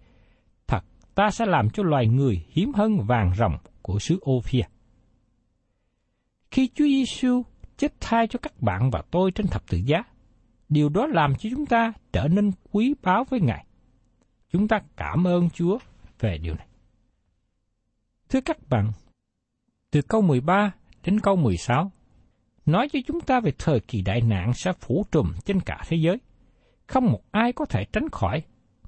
Thật, 0.67 0.85
ta 1.15 1.29
sẽ 1.31 1.45
làm 1.45 1.69
cho 1.69 1.83
loài 1.83 2.07
người 2.07 2.45
hiếm 2.49 2.71
hơn 2.73 2.97
vàng 3.07 3.33
rồng 3.35 3.57
của 3.81 3.99
xứ 3.99 4.19
Ophia. 4.29 4.63
Khi 6.51 6.69
Chúa 6.75 6.85
Giêsu 6.85 7.43
chết 7.77 7.93
thay 7.99 8.27
cho 8.27 8.39
các 8.41 8.61
bạn 8.61 8.89
và 8.91 9.01
tôi 9.11 9.31
trên 9.31 9.47
thập 9.47 9.67
tự 9.67 9.77
giá, 9.77 10.03
điều 10.69 10.89
đó 10.89 11.07
làm 11.07 11.35
cho 11.35 11.49
chúng 11.49 11.65
ta 11.65 11.93
trở 12.13 12.27
nên 12.27 12.51
quý 12.71 12.93
báu 13.03 13.23
với 13.29 13.41
Ngài. 13.41 13.65
Chúng 14.51 14.67
ta 14.67 14.81
cảm 14.97 15.27
ơn 15.27 15.49
Chúa 15.49 15.77
về 16.19 16.37
điều 16.37 16.55
này. 16.55 16.67
Thưa 18.29 18.41
các 18.41 18.69
bạn, 18.69 18.91
từ 19.93 20.01
câu 20.01 20.21
13 20.21 20.71
đến 21.03 21.19
câu 21.19 21.35
16, 21.35 21.91
nói 22.65 22.89
cho 22.93 22.99
chúng 23.07 23.21
ta 23.21 23.39
về 23.39 23.51
thời 23.57 23.79
kỳ 23.79 24.01
đại 24.01 24.21
nạn 24.21 24.53
sẽ 24.53 24.73
phủ 24.73 25.05
trùm 25.11 25.33
trên 25.45 25.59
cả 25.59 25.83
thế 25.87 25.97
giới. 25.97 26.17
Không 26.87 27.11
một 27.11 27.21
ai 27.31 27.53
có 27.53 27.65
thể 27.65 27.85
tránh 27.93 28.09
khỏi, 28.09 28.43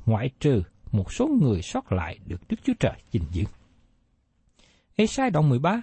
ngoại 0.05 0.29
trừ 0.39 0.63
một 0.91 1.13
số 1.13 1.27
người 1.27 1.61
sót 1.61 1.91
lại 1.91 2.19
được 2.25 2.41
Đức 2.49 2.57
Chúa 2.63 2.73
Trời 2.79 2.93
gìn 3.11 3.23
giữ. 3.31 3.43
Ê-sai 4.95 5.29
đoạn 5.29 5.49
13, 5.49 5.81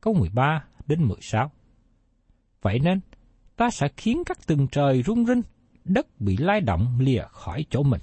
câu 0.00 0.14
13 0.14 0.64
đến 0.86 1.04
16. 1.04 1.50
Vậy 2.62 2.78
nên, 2.78 3.00
ta 3.56 3.70
sẽ 3.70 3.88
khiến 3.96 4.22
các 4.26 4.46
tầng 4.46 4.66
trời 4.72 5.02
rung 5.02 5.26
rinh, 5.26 5.42
đất 5.84 6.20
bị 6.20 6.36
lay 6.36 6.60
động 6.60 6.98
lìa 7.00 7.24
khỏi 7.30 7.64
chỗ 7.70 7.82
mình, 7.82 8.02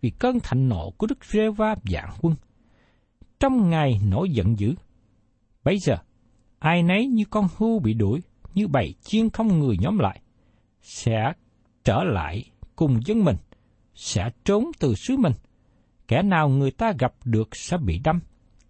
vì 0.00 0.10
cơn 0.10 0.40
thạnh 0.40 0.68
nộ 0.68 0.90
của 0.90 1.06
Đức 1.06 1.24
rê 1.24 1.50
va 1.50 1.74
dạng 1.84 2.12
quân. 2.20 2.34
Trong 3.40 3.70
ngày 3.70 4.00
nổi 4.10 4.30
giận 4.30 4.58
dữ, 4.58 4.74
bây 5.64 5.78
giờ, 5.78 5.96
ai 6.58 6.82
nấy 6.82 7.06
như 7.06 7.24
con 7.30 7.48
hưu 7.56 7.78
bị 7.78 7.94
đuổi, 7.94 8.20
như 8.54 8.68
bầy 8.68 8.94
chiên 9.02 9.30
không 9.30 9.58
người 9.58 9.76
nhóm 9.80 9.98
lại, 9.98 10.20
sẽ 10.82 11.32
trở 11.84 12.04
lại 12.04 12.50
cùng 12.76 13.00
dân 13.06 13.24
mình, 13.24 13.36
sẽ 13.94 14.30
trốn 14.44 14.64
từ 14.80 14.94
xứ 14.94 15.16
mình. 15.16 15.32
Kẻ 16.08 16.22
nào 16.22 16.48
người 16.48 16.70
ta 16.70 16.92
gặp 16.98 17.14
được 17.24 17.48
sẽ 17.56 17.76
bị 17.76 17.98
đâm, 17.98 18.20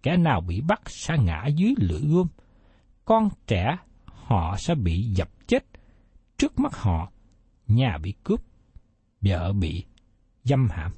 kẻ 0.03 0.17
nào 0.17 0.41
bị 0.41 0.61
bắt 0.61 0.81
sẽ 0.85 1.17
ngã 1.17 1.45
dưới 1.47 1.73
lưỡi 1.77 2.01
gươm. 2.01 2.27
Con 3.05 3.29
trẻ 3.47 3.77
họ 4.05 4.55
sẽ 4.57 4.75
bị 4.75 5.03
dập 5.03 5.29
chết 5.47 5.63
trước 6.37 6.59
mắt 6.59 6.75
họ, 6.75 7.11
nhà 7.67 7.97
bị 7.97 8.13
cướp, 8.23 8.41
vợ 9.21 9.53
bị 9.53 9.83
dâm 10.43 10.67
hãm. 10.71 10.91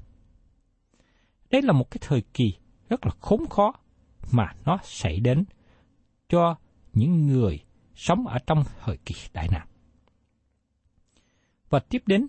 Đây 1.51 1.61
là 1.61 1.73
một 1.73 1.91
cái 1.91 1.99
thời 2.07 2.21
kỳ 2.33 2.53
rất 2.89 3.05
là 3.05 3.11
khốn 3.19 3.45
khó 3.49 3.73
mà 4.31 4.53
nó 4.65 4.77
xảy 4.83 5.19
đến 5.19 5.45
cho 6.29 6.55
những 6.93 7.27
người 7.27 7.63
sống 7.95 8.27
ở 8.27 8.37
trong 8.47 8.63
thời 8.83 8.97
kỳ 8.97 9.15
đại 9.33 9.47
nạn. 9.51 9.67
Và 11.69 11.79
tiếp 11.79 12.03
đến, 12.05 12.27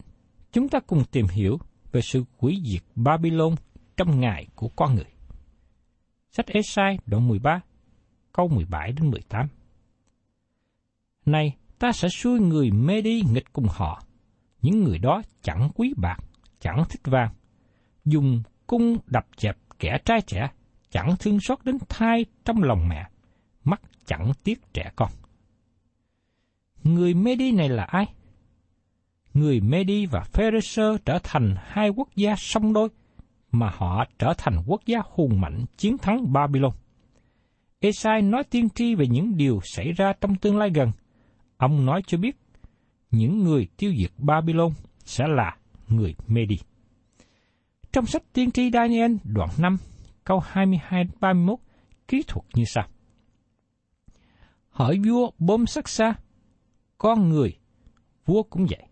chúng 0.52 0.68
ta 0.68 0.80
cùng 0.80 1.04
tìm 1.04 1.26
hiểu 1.26 1.58
về 1.92 2.00
sự 2.00 2.24
hủy 2.38 2.62
diệt 2.64 2.82
Babylon 2.94 3.54
trong 3.96 4.20
ngày 4.20 4.46
của 4.54 4.68
con 4.68 4.94
người. 4.94 5.12
Sách 6.30 6.46
Esai 6.46 6.98
đoạn 7.06 7.28
13, 7.28 7.60
câu 8.32 8.48
17 8.48 8.92
đến 8.92 9.10
18. 9.10 9.48
Này, 11.26 11.56
ta 11.78 11.92
sẽ 11.92 12.08
xui 12.08 12.40
người 12.40 12.70
mê 12.70 13.00
đi 13.00 13.22
nghịch 13.32 13.52
cùng 13.52 13.66
họ. 13.68 14.02
Những 14.62 14.84
người 14.84 14.98
đó 14.98 15.22
chẳng 15.42 15.70
quý 15.74 15.94
bạc, 15.96 16.16
chẳng 16.60 16.84
thích 16.88 17.00
vàng. 17.04 17.34
Dùng 18.04 18.42
cung 18.66 18.98
đập 19.06 19.26
chẹp 19.36 19.56
kẻ 19.78 19.98
trai 20.04 20.20
trẻ, 20.26 20.50
chẳng 20.90 21.14
thương 21.18 21.40
xót 21.40 21.58
đến 21.64 21.78
thai 21.88 22.24
trong 22.44 22.62
lòng 22.62 22.88
mẹ, 22.88 23.08
mắt 23.66 23.80
chẳng 24.06 24.32
tiếc 24.44 24.72
trẻ 24.74 24.90
con. 24.96 25.10
Người 26.84 27.14
Medi 27.14 27.52
này 27.52 27.68
là 27.68 27.84
ai? 27.84 28.06
Người 29.34 29.60
Medi 29.60 30.06
và 30.06 30.20
Pharisee 30.20 30.96
trở 31.04 31.18
thành 31.22 31.54
hai 31.58 31.88
quốc 31.88 32.08
gia 32.16 32.34
song 32.36 32.72
đôi, 32.72 32.88
mà 33.52 33.70
họ 33.74 34.04
trở 34.18 34.34
thành 34.38 34.62
quốc 34.66 34.80
gia 34.86 34.98
hùng 35.10 35.40
mạnh 35.40 35.64
chiến 35.76 35.98
thắng 35.98 36.32
Babylon. 36.32 36.72
Esai 37.80 38.22
nói 38.22 38.44
tiên 38.44 38.68
tri 38.70 38.94
về 38.94 39.06
những 39.06 39.36
điều 39.36 39.60
xảy 39.62 39.92
ra 39.92 40.12
trong 40.20 40.36
tương 40.36 40.58
lai 40.58 40.70
gần– 40.74 40.92
ông 41.56 41.86
nói 41.86 42.02
cho 42.06 42.18
biết 42.18 42.36
những 43.10 43.44
người 43.44 43.68
tiêu 43.76 43.92
diệt 43.98 44.10
Babylon 44.18 44.72
sẽ 45.04 45.24
là 45.28 45.56
người 45.88 46.14
Medi. 46.26 46.58
Trong 47.92 48.06
sách 48.06 48.22
tiên 48.32 48.50
tri 48.50 48.70
Daniel 48.70 49.16
đoạn 49.24 49.48
5, 49.58 49.76
câu 50.24 50.42
22-31, 50.52 51.56
ký 52.08 52.22
thuật 52.26 52.46
như 52.54 52.64
sau. 52.66 52.86
Hỏi 54.76 55.00
vua 55.04 55.30
bom 55.38 55.66
sắc 55.66 55.88
xa, 55.88 56.14
con 56.98 57.28
người, 57.28 57.56
vua 58.26 58.42
cũng 58.42 58.66
vậy. 58.70 58.82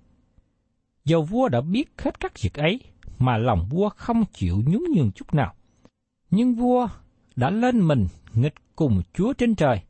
Dầu 1.05 1.23
vua 1.23 1.49
đã 1.49 1.61
biết 1.61 1.93
hết 1.99 2.21
các 2.21 2.33
việc 2.43 2.55
ấy, 2.55 2.81
mà 3.19 3.37
lòng 3.37 3.67
vua 3.71 3.89
không 3.89 4.25
chịu 4.33 4.63
nhún 4.67 4.83
nhường 4.95 5.13
chút 5.13 5.35
nào. 5.35 5.55
Nhưng 6.31 6.55
vua 6.55 6.89
đã 7.37 7.51
lên 7.51 7.89
mình 7.89 8.07
nghịch 8.35 8.55
cùng 8.77 9.03
Chúa 9.13 9.33
trên 9.33 9.55
trời, 9.55 9.81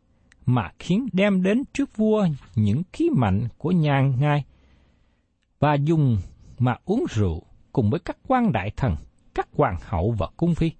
mà 0.46 0.72
khiến 0.78 1.08
đem 1.12 1.42
đến 1.42 1.62
trước 1.72 1.96
vua 1.96 2.26
những 2.54 2.82
khí 2.92 3.10
mạnh 3.10 3.48
của 3.58 3.70
nhà 3.70 4.00
ngai 4.00 4.44
và 5.58 5.74
dùng 5.74 6.18
mà 6.58 6.76
uống 6.84 7.04
rượu 7.10 7.42
cùng 7.72 7.90
với 7.90 8.00
các 8.00 8.16
quan 8.26 8.52
đại 8.52 8.70
thần, 8.76 8.96
các 9.34 9.48
hoàng 9.52 9.76
hậu 9.82 10.10
và 10.10 10.26
cung 10.36 10.54
phi. 10.54 10.70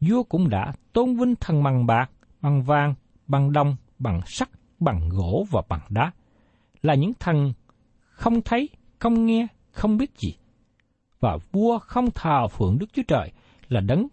Vua 0.00 0.22
cũng 0.22 0.48
đã 0.48 0.72
tôn 0.92 1.16
vinh 1.16 1.34
thần 1.36 1.62
bằng 1.62 1.86
bạc, 1.86 2.10
bằng 2.40 2.62
vàng, 2.62 2.94
bằng 3.26 3.52
đồng, 3.52 3.76
bằng 4.00 4.20
sắt, 4.26 4.48
bằng 4.80 5.08
gỗ 5.08 5.46
và 5.50 5.62
bằng 5.68 5.80
đá, 5.88 6.12
là 6.82 6.94
những 6.94 7.12
thần 7.20 7.52
không 8.00 8.42
thấy, 8.42 8.68
không 8.98 9.26
nghe, 9.26 9.46
không 9.72 9.96
biết 9.96 10.18
gì. 10.18 10.34
Và 11.20 11.38
vua 11.52 11.78
không 11.78 12.10
thờ 12.10 12.48
phượng 12.48 12.78
Đức 12.78 12.86
Chúa 12.92 13.02
Trời 13.08 13.32
là 13.68 13.80
đấng 13.80 14.06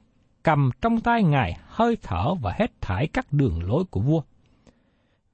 cầm 0.43 0.69
trong 0.81 1.01
tay 1.01 1.23
Ngài 1.23 1.57
hơi 1.65 1.97
thở 2.01 2.33
và 2.41 2.55
hết 2.59 2.81
thải 2.81 3.07
các 3.07 3.33
đường 3.33 3.63
lối 3.63 3.83
của 3.85 3.99
vua. 3.99 4.21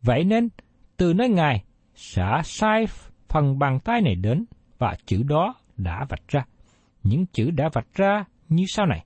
Vậy 0.02 0.24
nên, 0.24 0.50
từ 0.98 1.14
nơi 1.14 1.30
Ngài 1.30 1.64
sẽ 1.96 2.42
sai 2.44 2.86
phần 3.30 3.60
bàn 3.60 3.80
tay 3.80 4.02
này 4.02 4.16
đến 4.16 4.46
và 4.78 4.96
chữ 5.06 5.24
đó 5.24 5.56
đã 5.78 6.06
vạch 6.10 6.28
ra. 6.28 6.46
Những 7.04 7.26
chữ 7.26 7.52
đã 7.52 7.70
vạch 7.74 7.94
ra 7.94 8.26
như 8.50 8.64
sau 8.68 8.86
này. 8.86 9.06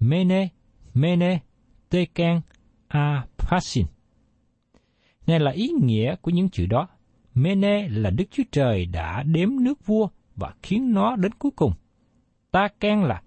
Mene, 0.00 0.48
Mene, 0.94 1.40
a 2.88 3.24
Aphasin 3.38 3.86
nghe 5.30 5.38
là 5.38 5.50
ý 5.50 5.68
nghĩa 5.68 6.14
của 6.20 6.30
những 6.30 6.48
chữ 6.48 6.66
đó. 6.66 6.88
Mene 7.34 7.88
là 7.88 8.10
Đức 8.10 8.24
Chúa 8.30 8.42
Trời 8.52 8.86
đã 8.86 9.22
đếm 9.22 9.48
nước 9.60 9.86
vua 9.86 10.08
và 10.36 10.54
khiến 10.62 10.92
nó 10.92 11.16
đến 11.16 11.32
cuối 11.34 11.50
cùng. 11.56 11.72
Ta 12.50 12.68
khen 12.80 13.00
là 13.00 13.22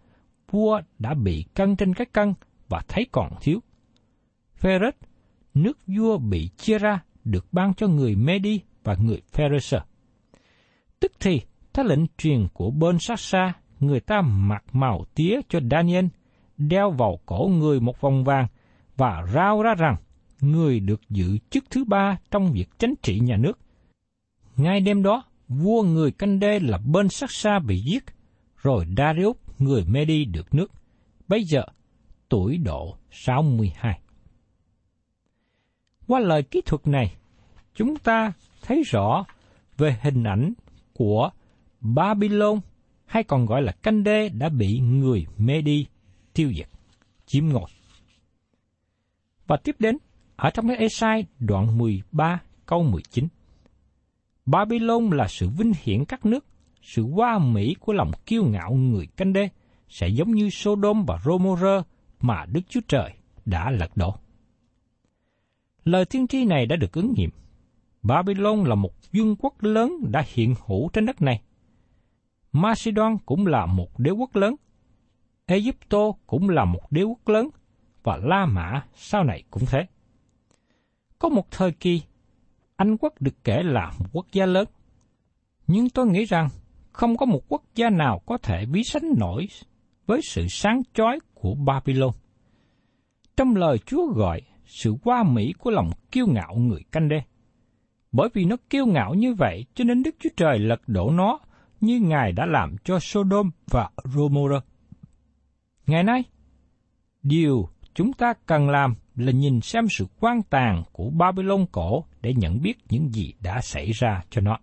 vua 0.51 0.81
đã 0.99 1.13
bị 1.13 1.45
cân 1.53 1.75
trên 1.75 1.93
cái 1.93 2.05
cân 2.05 2.33
và 2.69 2.81
thấy 2.87 3.07
còn 3.11 3.33
thiếu. 3.41 3.59
Phêrết, 4.55 4.95
nước 5.53 5.77
vua 5.87 6.17
bị 6.17 6.49
chia 6.57 6.77
ra 6.77 7.03
được 7.23 7.45
ban 7.51 7.73
cho 7.73 7.87
người 7.87 8.15
Medi 8.15 8.59
và 8.83 8.95
người 8.95 9.21
Pharisee. 9.31 9.81
Tức 10.99 11.11
thì, 11.19 11.41
theo 11.73 11.85
lệnh 11.85 12.07
truyền 12.17 12.47
của 12.53 12.71
bên 12.71 12.97
sát 12.99 13.19
xa, 13.19 13.53
người 13.79 13.99
ta 13.99 14.21
mặc 14.21 14.63
màu 14.71 15.05
tía 15.15 15.39
cho 15.49 15.59
Daniel, 15.71 16.05
đeo 16.57 16.91
vào 16.91 17.19
cổ 17.25 17.49
người 17.53 17.79
một 17.79 18.01
vòng 18.01 18.23
vàng 18.23 18.47
và 18.97 19.25
rao 19.33 19.61
ra 19.61 19.75
rằng 19.75 19.95
người 20.43 20.79
được 20.79 21.01
giữ 21.09 21.37
chức 21.49 21.63
thứ 21.69 21.83
ba 21.83 22.17
trong 22.31 22.51
việc 22.51 22.69
chánh 22.77 22.93
trị 23.01 23.19
nhà 23.19 23.37
nước. 23.37 23.59
Ngay 24.57 24.79
đêm 24.79 25.03
đó, 25.03 25.23
vua 25.47 25.83
người 25.83 26.11
canh 26.11 26.39
đê 26.39 26.59
là 26.59 26.77
bên 26.77 27.09
sát 27.09 27.31
xa 27.31 27.59
bị 27.59 27.79
giết, 27.79 28.03
rồi 28.57 28.85
Darius 28.97 29.35
người 29.59 29.85
Medi 29.85 30.25
được 30.25 30.53
nước. 30.53 30.71
Bây 31.27 31.43
giờ, 31.43 31.63
tuổi 32.29 32.57
độ 32.57 32.97
62. 33.11 33.99
Qua 36.07 36.19
lời 36.19 36.43
kỹ 36.43 36.61
thuật 36.65 36.87
này, 36.87 37.15
chúng 37.75 37.95
ta 37.95 38.33
thấy 38.61 38.83
rõ 38.85 39.25
về 39.77 39.97
hình 40.01 40.23
ảnh 40.23 40.53
của 40.93 41.29
Babylon 41.81 42.59
hay 43.05 43.23
còn 43.23 43.45
gọi 43.45 43.61
là 43.61 43.71
canh 43.71 44.03
đê 44.03 44.29
đã 44.29 44.49
bị 44.49 44.79
người 44.79 45.25
Medi 45.37 45.85
tiêu 46.33 46.53
diệt, 46.57 46.67
chiếm 47.25 47.45
ngôi. 47.45 47.69
Và 49.47 49.57
tiếp 49.63 49.75
đến, 49.79 49.97
ở 50.43 50.49
trong 50.49 50.67
cái 50.67 50.77
Esai 50.77 51.25
đoạn 51.39 51.77
13 51.77 52.41
câu 52.65 52.83
19. 52.83 53.27
Babylon 54.45 55.09
là 55.09 55.27
sự 55.27 55.49
vinh 55.49 55.73
hiển 55.83 56.05
các 56.05 56.25
nước, 56.25 56.45
sự 56.81 57.03
hoa 57.03 57.39
mỹ 57.39 57.75
của 57.79 57.93
lòng 57.93 58.11
kiêu 58.25 58.43
ngạo 58.45 58.73
người 58.73 59.07
canh 59.07 59.33
đê, 59.33 59.49
sẽ 59.89 60.07
giống 60.07 60.31
như 60.31 60.49
Sodom 60.49 61.05
và 61.05 61.19
Gomorrah 61.23 61.87
mà 62.21 62.45
Đức 62.45 62.61
Chúa 62.69 62.79
Trời 62.87 63.13
đã 63.45 63.71
lật 63.71 63.97
đổ. 63.97 64.15
Lời 65.83 66.05
tiên 66.05 66.27
tri 66.27 66.45
này 66.45 66.65
đã 66.65 66.75
được 66.75 66.91
ứng 66.93 67.13
nghiệm. 67.17 67.29
Babylon 68.01 68.63
là 68.63 68.75
một 68.75 68.93
vương 69.13 69.35
quốc 69.35 69.63
lớn 69.63 69.91
đã 70.11 70.23
hiện 70.33 70.55
hữu 70.65 70.89
trên 70.93 71.05
đất 71.05 71.21
này. 71.21 71.41
Macedon 72.51 73.17
cũng 73.25 73.47
là 73.47 73.65
một 73.65 73.99
đế 73.99 74.11
quốc 74.11 74.35
lớn. 74.35 74.55
Egypto 75.45 76.11
cũng 76.27 76.49
là 76.49 76.65
một 76.65 76.91
đế 76.91 77.03
quốc 77.03 77.27
lớn 77.27 77.49
và 78.03 78.17
La 78.17 78.45
Mã 78.45 78.85
sau 78.95 79.23
này 79.23 79.43
cũng 79.51 79.63
thế. 79.65 79.85
Có 81.23 81.29
một 81.29 81.51
thời 81.51 81.71
kỳ, 81.71 82.01
Anh 82.75 82.97
quốc 82.97 83.21
được 83.21 83.43
kể 83.43 83.63
là 83.63 83.91
một 83.99 84.05
quốc 84.13 84.25
gia 84.31 84.45
lớn. 84.45 84.67
Nhưng 85.67 85.89
tôi 85.89 86.07
nghĩ 86.07 86.25
rằng 86.25 86.47
không 86.91 87.17
có 87.17 87.25
một 87.25 87.41
quốc 87.49 87.63
gia 87.75 87.89
nào 87.89 88.21
có 88.25 88.37
thể 88.37 88.65
ví 88.65 88.83
sánh 88.83 89.13
nổi 89.17 89.47
với 90.05 90.21
sự 90.23 90.47
sáng 90.49 90.81
chói 90.93 91.19
của 91.33 91.55
Babylon. 91.55 92.11
Trong 93.37 93.55
lời 93.55 93.77
Chúa 93.77 94.13
gọi 94.15 94.41
sự 94.65 94.95
qua 95.03 95.23
mỹ 95.23 95.53
của 95.59 95.71
lòng 95.71 95.89
kiêu 96.11 96.27
ngạo 96.27 96.55
người 96.55 96.81
canh 96.91 97.09
đê. 97.09 97.21
Bởi 98.11 98.29
vì 98.33 98.45
nó 98.45 98.55
kiêu 98.69 98.85
ngạo 98.85 99.13
như 99.13 99.33
vậy 99.33 99.65
cho 99.75 99.83
nên 99.83 100.03
Đức 100.03 100.15
Chúa 100.19 100.29
Trời 100.37 100.59
lật 100.59 100.81
đổ 100.87 101.11
nó 101.11 101.39
như 101.81 101.99
Ngài 101.99 102.31
đã 102.31 102.45
làm 102.45 102.75
cho 102.83 102.99
Sodom 102.99 103.51
và 103.69 103.89
Gomorrah. 104.03 104.65
Ngày 105.87 106.03
nay, 106.03 106.23
điều 107.21 107.69
chúng 107.93 108.13
ta 108.13 108.33
cần 108.45 108.69
làm 108.69 108.95
là 109.15 109.31
nhìn 109.31 109.61
xem 109.61 109.85
sự 109.89 110.05
quan 110.19 110.41
tàn 110.43 110.83
của 110.91 111.09
Babylon 111.09 111.65
cổ 111.71 112.05
để 112.21 112.33
nhận 112.33 112.61
biết 112.61 112.77
những 112.89 113.09
gì 113.13 113.33
đã 113.41 113.61
xảy 113.61 113.91
ra 113.91 114.23
cho 114.29 114.41
nó. 114.41 114.57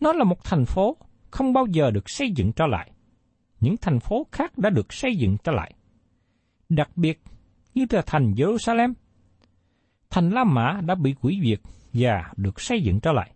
Nó 0.00 0.12
là 0.12 0.24
một 0.24 0.44
thành 0.44 0.64
phố 0.64 0.96
không 1.30 1.52
bao 1.52 1.66
giờ 1.66 1.90
được 1.90 2.10
xây 2.10 2.30
dựng 2.30 2.52
trở 2.52 2.66
lại. 2.66 2.90
Những 3.60 3.76
thành 3.76 4.00
phố 4.00 4.26
khác 4.32 4.58
đã 4.58 4.70
được 4.70 4.92
xây 4.92 5.16
dựng 5.16 5.36
trở 5.44 5.52
lại. 5.52 5.74
Đặc 6.68 6.96
biệt 6.96 7.22
như 7.74 7.86
là 7.90 8.02
thành 8.06 8.32
Jerusalem. 8.32 8.92
Thành 10.10 10.30
La 10.30 10.44
Mã 10.44 10.80
đã 10.86 10.94
bị 10.94 11.14
hủy 11.20 11.40
diệt 11.44 11.60
và 11.92 12.32
được 12.36 12.60
xây 12.60 12.82
dựng 12.82 13.00
trở 13.00 13.12
lại. 13.12 13.32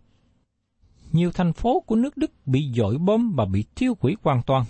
Nhiều 1.11 1.31
thành 1.31 1.53
phố 1.53 1.79
của 1.79 1.95
nước 1.95 2.17
Đức 2.17 2.31
bị 2.45 2.71
dội 2.75 2.97
bom 2.97 3.33
và 3.35 3.45
bị 3.45 3.65
tiêu 3.75 3.93
hủy 3.99 4.15
hoàn 4.23 4.41
toàn, 4.43 4.65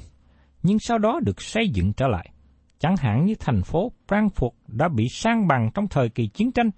nhưng 0.64 0.80
sau 0.80 0.98
đó 0.98 1.20
được 1.24 1.42
xây 1.42 1.70
dựng 1.70 1.94
trở 1.94 2.08
lại. 2.08 2.33
Chẳng 2.80 2.98
hạn 2.98 3.26
như 3.26 3.36
thành 3.40 3.64
phố 3.64 3.92
Frankfurt 4.08 4.52
đã 4.68 4.88
bị 4.88 5.10
sang 5.10 5.48
bằng 5.48 5.70
trong 5.74 5.88
thời 5.88 6.10
kỳ 6.10 6.28
chiến 6.28 6.52
tranh, 6.52 6.72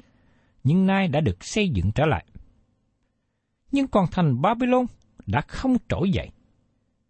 nhưng 0.63 0.85
nay 0.85 1.07
đã 1.07 1.19
được 1.19 1.43
xây 1.43 1.69
dựng 1.69 1.91
trở 1.91 2.05
lại. 2.05 2.25
Nhưng 3.71 3.87
còn 3.87 4.05
thành 4.11 4.41
Babylon 4.41 4.85
đã 5.25 5.41
không 5.41 5.77
trỗi 5.89 6.11
dậy. 6.11 6.29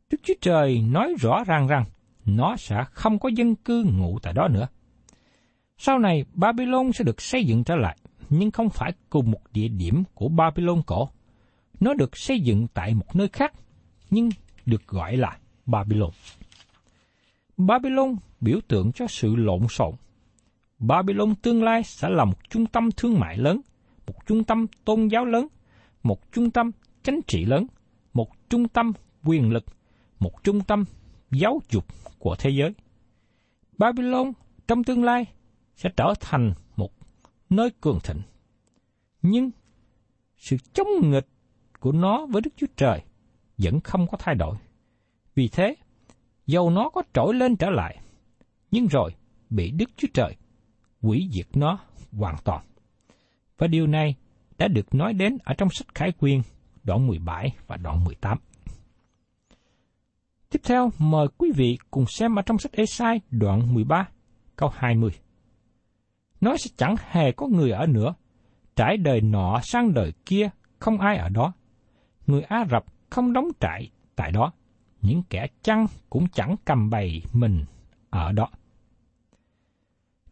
Đức 0.10 0.17
Chúa 0.24 0.34
Trời 0.41 0.82
nói 0.82 1.15
rõ 1.19 1.43
ràng 1.43 1.67
rằng 1.67 1.86
nó 2.26 2.56
sẽ 2.56 2.84
không 2.91 3.19
có 3.19 3.30
dân 3.30 3.56
cư 3.56 3.84
ngụ 3.84 4.19
tại 4.19 4.34
đó 4.34 4.48
nữa. 4.48 4.67
Sau 5.78 6.00
này, 6.00 6.26
Babylon 6.34 6.91
sẽ 6.93 7.04
được 7.04 7.21
xây 7.21 7.45
dựng 7.45 7.63
trở 7.63 7.76
lại, 7.76 7.98
nhưng 8.30 8.52
không 8.52 8.69
phải 8.69 8.93
cùng 9.10 9.32
một 9.32 9.41
địa 9.52 9.67
điểm 9.67 10.04
của 10.13 10.28
Babylon 10.30 10.82
cổ. 10.86 11.10
Nó 11.80 11.93
được 11.93 12.17
xây 12.17 12.39
dựng 12.39 12.67
tại 12.74 12.93
một 12.93 13.15
nơi 13.15 13.28
khác, 13.28 13.54
nhưng 14.10 14.30
được 14.65 14.88
gọi 14.88 15.17
là 15.17 15.38
Babylon. 15.65 16.10
Babylon 17.58 18.15
biểu 18.46 18.60
tượng 18.68 18.92
cho 18.92 19.08
sự 19.08 19.36
lộn 19.36 19.68
xộn. 19.68 19.96
Babylon 20.80 21.36
tương 21.36 21.64
lai 21.64 21.84
sẽ 21.84 22.10
là 22.10 22.26
một 22.26 22.50
trung 22.50 22.66
tâm 22.66 22.92
thương 22.92 23.20
mại 23.20 23.38
lớn, 23.38 23.62
một 24.08 24.26
trung 24.26 24.44
tâm 24.44 24.66
tôn 24.86 25.08
giáo 25.08 25.26
lớn, 25.26 25.48
một 26.04 26.32
trung 26.32 26.52
tâm 26.52 26.72
chính 27.04 27.20
trị 27.28 27.46
lớn, 27.46 27.68
một 28.14 28.50
trung 28.50 28.68
tâm 28.68 28.94
quyền 29.24 29.52
lực, 29.52 29.66
một 30.20 30.44
trung 30.44 30.62
tâm 30.62 30.86
giáo 31.32 31.62
dục 31.70 31.86
của 32.20 32.36
thế 32.40 32.50
giới. 32.50 32.74
Babylon 33.78 34.32
trong 34.68 34.84
tương 34.84 35.04
lai 35.04 35.26
sẽ 35.76 35.90
trở 35.98 36.14
thành 36.20 36.54
một 36.76 36.92
nơi 37.50 37.70
cường 37.82 38.00
thịnh. 38.04 38.22
Nhưng 39.22 39.52
sự 40.38 40.58
chống 40.74 40.88
nghịch 41.02 41.28
của 41.80 41.92
nó 41.92 42.26
với 42.26 42.42
Đức 42.42 42.52
Chúa 42.58 42.68
Trời 42.76 43.02
vẫn 43.58 43.80
không 43.80 44.08
có 44.08 44.18
thay 44.18 44.36
đổi. 44.36 44.58
Vì 45.36 45.48
thế, 45.48 45.76
dầu 46.46 46.70
nó 46.70 46.90
có 46.90 47.04
trỗi 47.14 47.34
lên 47.34 47.56
trở 47.56 47.70
lại, 47.70 47.98
nhưng 48.76 48.88
rồi 48.88 49.12
bị 49.50 49.72
Đức 49.72 49.90
Chúa 49.98 50.08
Trời 50.14 50.36
hủy 51.02 51.30
diệt 51.32 51.48
nó 51.54 51.80
hoàn 52.12 52.36
toàn. 52.44 52.66
Và 53.58 53.68
điều 53.68 53.88
này 53.88 54.16
đã 54.58 54.68
được 54.68 54.96
nói 54.96 55.14
đến 55.14 55.38
ở 55.44 55.54
trong 55.58 55.70
sách 55.72 55.96
Khải 55.96 56.12
Quyên 56.12 56.42
đoạn 56.84 57.08
17 57.08 57.52
và 57.68 57.78
đoạn 57.78 58.04
18. 58.04 58.38
Tiếp 60.50 60.60
theo, 60.64 60.90
mời 61.00 61.28
quý 61.38 61.52
vị 61.56 61.78
cùng 61.92 62.06
xem 62.08 62.36
ở 62.36 62.42
trong 62.42 62.58
sách 62.58 62.72
Esai 62.72 63.22
đoạn 63.32 63.74
13, 63.74 64.08
câu 64.56 64.70
20 64.74 65.12
nó 66.42 66.58
sẽ 66.58 66.70
chẳng 66.78 66.96
hề 67.10 67.32
có 67.32 67.48
người 67.48 67.72
ở 67.72 67.88
nữa. 67.88 68.14
Trải 68.76 68.98
đời 68.98 69.22
nọ 69.22 69.60
sang 69.64 69.94
đời 69.94 70.14
kia, 70.26 70.50
không 70.80 71.00
ai 71.00 71.18
ở 71.18 71.30
đó. 71.30 71.54
Người 72.28 72.42
Ả 72.42 72.66
Rập 72.72 72.86
không 73.10 73.34
đóng 73.34 73.48
trại 73.60 73.90
tại 74.16 74.32
đó. 74.32 74.52
Những 75.02 75.24
kẻ 75.30 75.48
chăn 75.64 75.86
cũng 76.10 76.28
chẳng 76.34 76.56
cầm 76.66 76.90
bày 76.90 77.22
mình 77.34 77.66
ở 78.10 78.32
đó. 78.32 78.50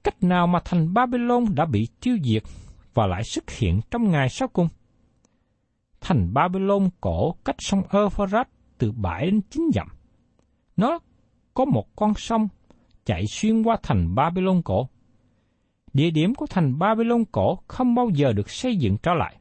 Cách 0.03 0.23
nào 0.23 0.47
mà 0.47 0.59
thành 0.65 0.93
Babylon 0.93 1.45
đã 1.55 1.65
bị 1.65 1.87
tiêu 2.01 2.17
diệt 2.23 2.43
và 2.93 3.07
lại 3.07 3.23
xuất 3.23 3.49
hiện 3.49 3.81
trong 3.91 4.11
ngày 4.11 4.29
sau 4.29 4.47
cùng? 4.47 4.67
Thành 6.01 6.33
Babylon 6.33 6.89
cổ 7.01 7.35
cách 7.45 7.55
sông 7.59 7.83
Euphrates 7.91 8.47
từ 8.77 8.91
7 8.91 9.25
đến 9.25 9.41
9 9.49 9.63
dặm. 9.73 9.87
Nó 10.77 10.99
có 11.53 11.65
một 11.65 11.95
con 11.95 12.13
sông 12.17 12.47
chạy 13.05 13.27
xuyên 13.27 13.63
qua 13.63 13.77
thành 13.83 14.15
Babylon 14.15 14.61
cổ 14.61 14.89
địa 15.93 16.09
điểm 16.09 16.35
của 16.35 16.45
thành 16.49 16.79
Babylon 16.79 17.25
cổ 17.31 17.59
không 17.67 17.95
bao 17.95 18.09
giờ 18.09 18.33
được 18.33 18.49
xây 18.49 18.75
dựng 18.75 18.97
trở 19.03 19.13
lại. 19.13 19.35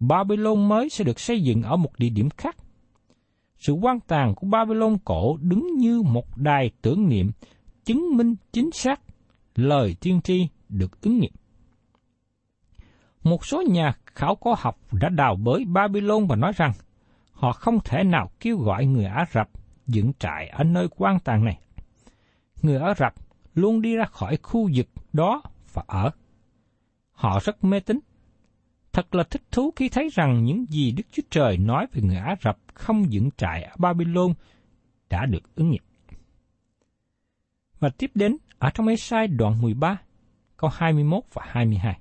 Babylon 0.00 0.68
mới 0.68 0.88
sẽ 0.88 1.04
được 1.04 1.20
xây 1.20 1.42
dựng 1.42 1.62
ở 1.62 1.76
một 1.76 1.98
địa 1.98 2.08
điểm 2.08 2.28
khác. 2.30 2.56
Sự 3.58 3.72
quan 3.72 4.00
tàn 4.00 4.34
của 4.34 4.46
Babylon 4.46 4.98
cổ 5.04 5.36
đứng 5.40 5.66
như 5.76 6.02
một 6.02 6.36
đài 6.36 6.70
tưởng 6.82 7.08
niệm 7.08 7.30
chứng 7.84 8.16
minh 8.16 8.34
chính 8.52 8.70
xác 8.70 9.00
lời 9.54 9.96
tiên 10.00 10.20
tri 10.20 10.48
được 10.68 11.00
ứng 11.00 11.18
nghiệm. 11.18 11.32
Một 13.22 13.46
số 13.46 13.62
nhà 13.62 13.92
khảo 14.06 14.34
cổ 14.34 14.54
học 14.58 14.78
đã 14.92 15.08
đào 15.08 15.36
bới 15.36 15.64
Babylon 15.64 16.26
và 16.26 16.36
nói 16.36 16.52
rằng 16.56 16.72
họ 17.32 17.52
không 17.52 17.78
thể 17.84 18.04
nào 18.04 18.30
kêu 18.40 18.58
gọi 18.58 18.86
người 18.86 19.04
Ả 19.04 19.26
Rập 19.32 19.50
dựng 19.86 20.12
trại 20.18 20.48
ở 20.48 20.64
nơi 20.64 20.88
quan 20.96 21.20
tàn 21.20 21.44
này. 21.44 21.60
Người 22.62 22.78
Ả 22.78 22.94
Rập 22.94 23.14
luôn 23.54 23.82
đi 23.82 23.96
ra 23.96 24.04
khỏi 24.04 24.38
khu 24.42 24.70
vực 24.74 24.86
đó 25.12 25.42
và 25.72 25.82
ở. 25.86 26.10
Họ 27.12 27.40
rất 27.44 27.64
mê 27.64 27.80
tín. 27.80 27.98
Thật 28.92 29.14
là 29.14 29.24
thích 29.24 29.42
thú 29.50 29.72
khi 29.76 29.88
thấy 29.88 30.08
rằng 30.12 30.44
những 30.44 30.66
gì 30.68 30.92
Đức 30.92 31.02
Chúa 31.12 31.22
Trời 31.30 31.56
nói 31.56 31.86
về 31.92 32.02
người 32.02 32.16
Ả 32.16 32.36
Rập 32.44 32.58
không 32.74 33.12
dựng 33.12 33.30
trại 33.36 33.62
ở 33.62 33.76
Babylon 33.78 34.34
đã 35.10 35.26
được 35.26 35.54
ứng 35.54 35.70
nghiệm. 35.70 35.82
Và 37.78 37.90
tiếp 37.98 38.10
đến 38.14 38.36
ở 38.64 38.70
trong 38.70 38.86
Ê-sai 38.86 39.26
đoạn 39.28 39.62
13, 39.62 40.00
câu 40.56 40.70
21 40.74 41.24
và 41.32 41.42
22. 41.46 42.00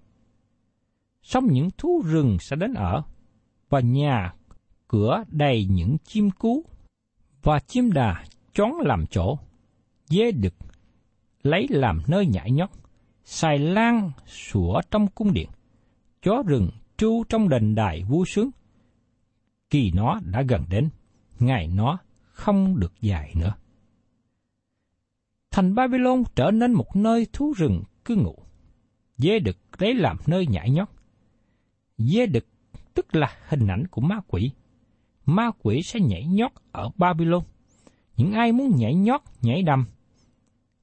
Xong 1.21 1.45
những 1.52 1.69
thú 1.78 2.02
rừng 2.06 2.38
sẽ 2.39 2.56
đến 2.56 2.73
ở, 2.73 3.04
và 3.69 3.80
nhà 3.80 4.34
cửa 4.88 5.23
đầy 5.28 5.65
những 5.65 5.97
chim 6.04 6.32
cú, 6.32 6.65
và 7.41 7.60
chim 7.60 7.91
đà 7.91 8.23
chón 8.54 8.71
làm 8.80 9.06
chỗ, 9.08 9.38
dê 10.06 10.32
đực 10.32 10.54
lấy 11.41 11.67
làm 11.69 12.02
nơi 12.08 12.26
nhảy 12.26 12.52
nhót, 12.52 12.69
xài 13.23 13.60
lan 13.60 14.12
sủa 14.28 14.82
trong 14.91 15.08
cung 15.08 15.34
điện, 15.34 15.49
chó 16.21 16.43
rừng 16.47 16.69
tru 16.97 17.23
trong 17.30 17.49
đền 17.49 17.76
đài 17.76 18.04
vui 18.04 18.26
sướng. 18.28 18.49
Kỳ 19.69 19.91
nó 19.91 20.19
đã 20.26 20.41
gần 20.41 20.65
đến, 20.69 20.89
ngày 21.39 21.67
nó 21.67 21.97
không 22.32 22.80
được 22.80 22.93
dài 23.02 23.34
nữa. 23.36 23.54
Thành 25.53 25.75
Babylon 25.75 26.23
trở 26.35 26.51
nên 26.51 26.73
một 26.73 26.95
nơi 26.95 27.27
thú 27.33 27.53
rừng 27.57 27.83
cư 28.05 28.15
ngụ. 28.15 28.35
Dê 29.17 29.39
đực 29.39 29.57
lấy 29.77 29.93
làm 29.93 30.17
nơi 30.27 30.47
nhảy 30.47 30.69
nhót. 30.69 30.87
Dê 31.97 32.25
đực 32.25 32.45
tức 32.93 33.15
là 33.15 33.37
hình 33.47 33.67
ảnh 33.67 33.87
của 33.87 34.01
ma 34.01 34.19
quỷ. 34.27 34.51
Ma 35.25 35.51
quỷ 35.63 35.81
sẽ 35.83 35.99
nhảy 35.99 36.25
nhót 36.25 36.51
ở 36.71 36.89
Babylon. 36.97 37.43
Những 38.17 38.31
ai 38.33 38.51
muốn 38.51 38.75
nhảy 38.75 38.95
nhót, 38.95 39.21
nhảy 39.41 39.63
đầm, 39.63 39.85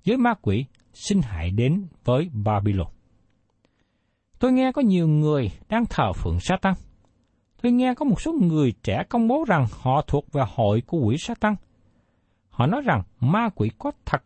với 0.07 0.17
ma 0.17 0.35
quỷ 0.43 0.65
xin 0.95 1.21
hãy 1.23 1.51
đến 1.51 1.87
với 2.05 2.31
Babylon. 2.45 2.89
Tôi 4.39 4.53
nghe 4.53 4.73
có 4.73 4.83
nhiều 4.83 5.09
người 5.09 5.51
đang 5.69 5.87
thờ 5.87 6.13
phượng 6.13 6.41
Satan. 6.41 6.75
Tôi 7.63 7.73
nghe 7.73 7.95
có 7.95 8.05
một 8.05 8.21
số 8.21 8.33
người 8.33 8.73
trẻ 8.83 9.05
công 9.09 9.29
bố 9.29 9.45
rằng 9.49 9.67
họ 9.81 10.03
thuộc 10.07 10.33
về 10.33 10.43
hội 10.55 10.83
của 10.87 10.99
quỷ 10.99 11.17
Satan. 11.19 11.55
Họ 12.49 12.67
nói 12.67 12.83
rằng 12.85 13.03
ma 13.21 13.49
quỷ 13.55 13.71
có 13.79 13.93
thật 14.05 14.23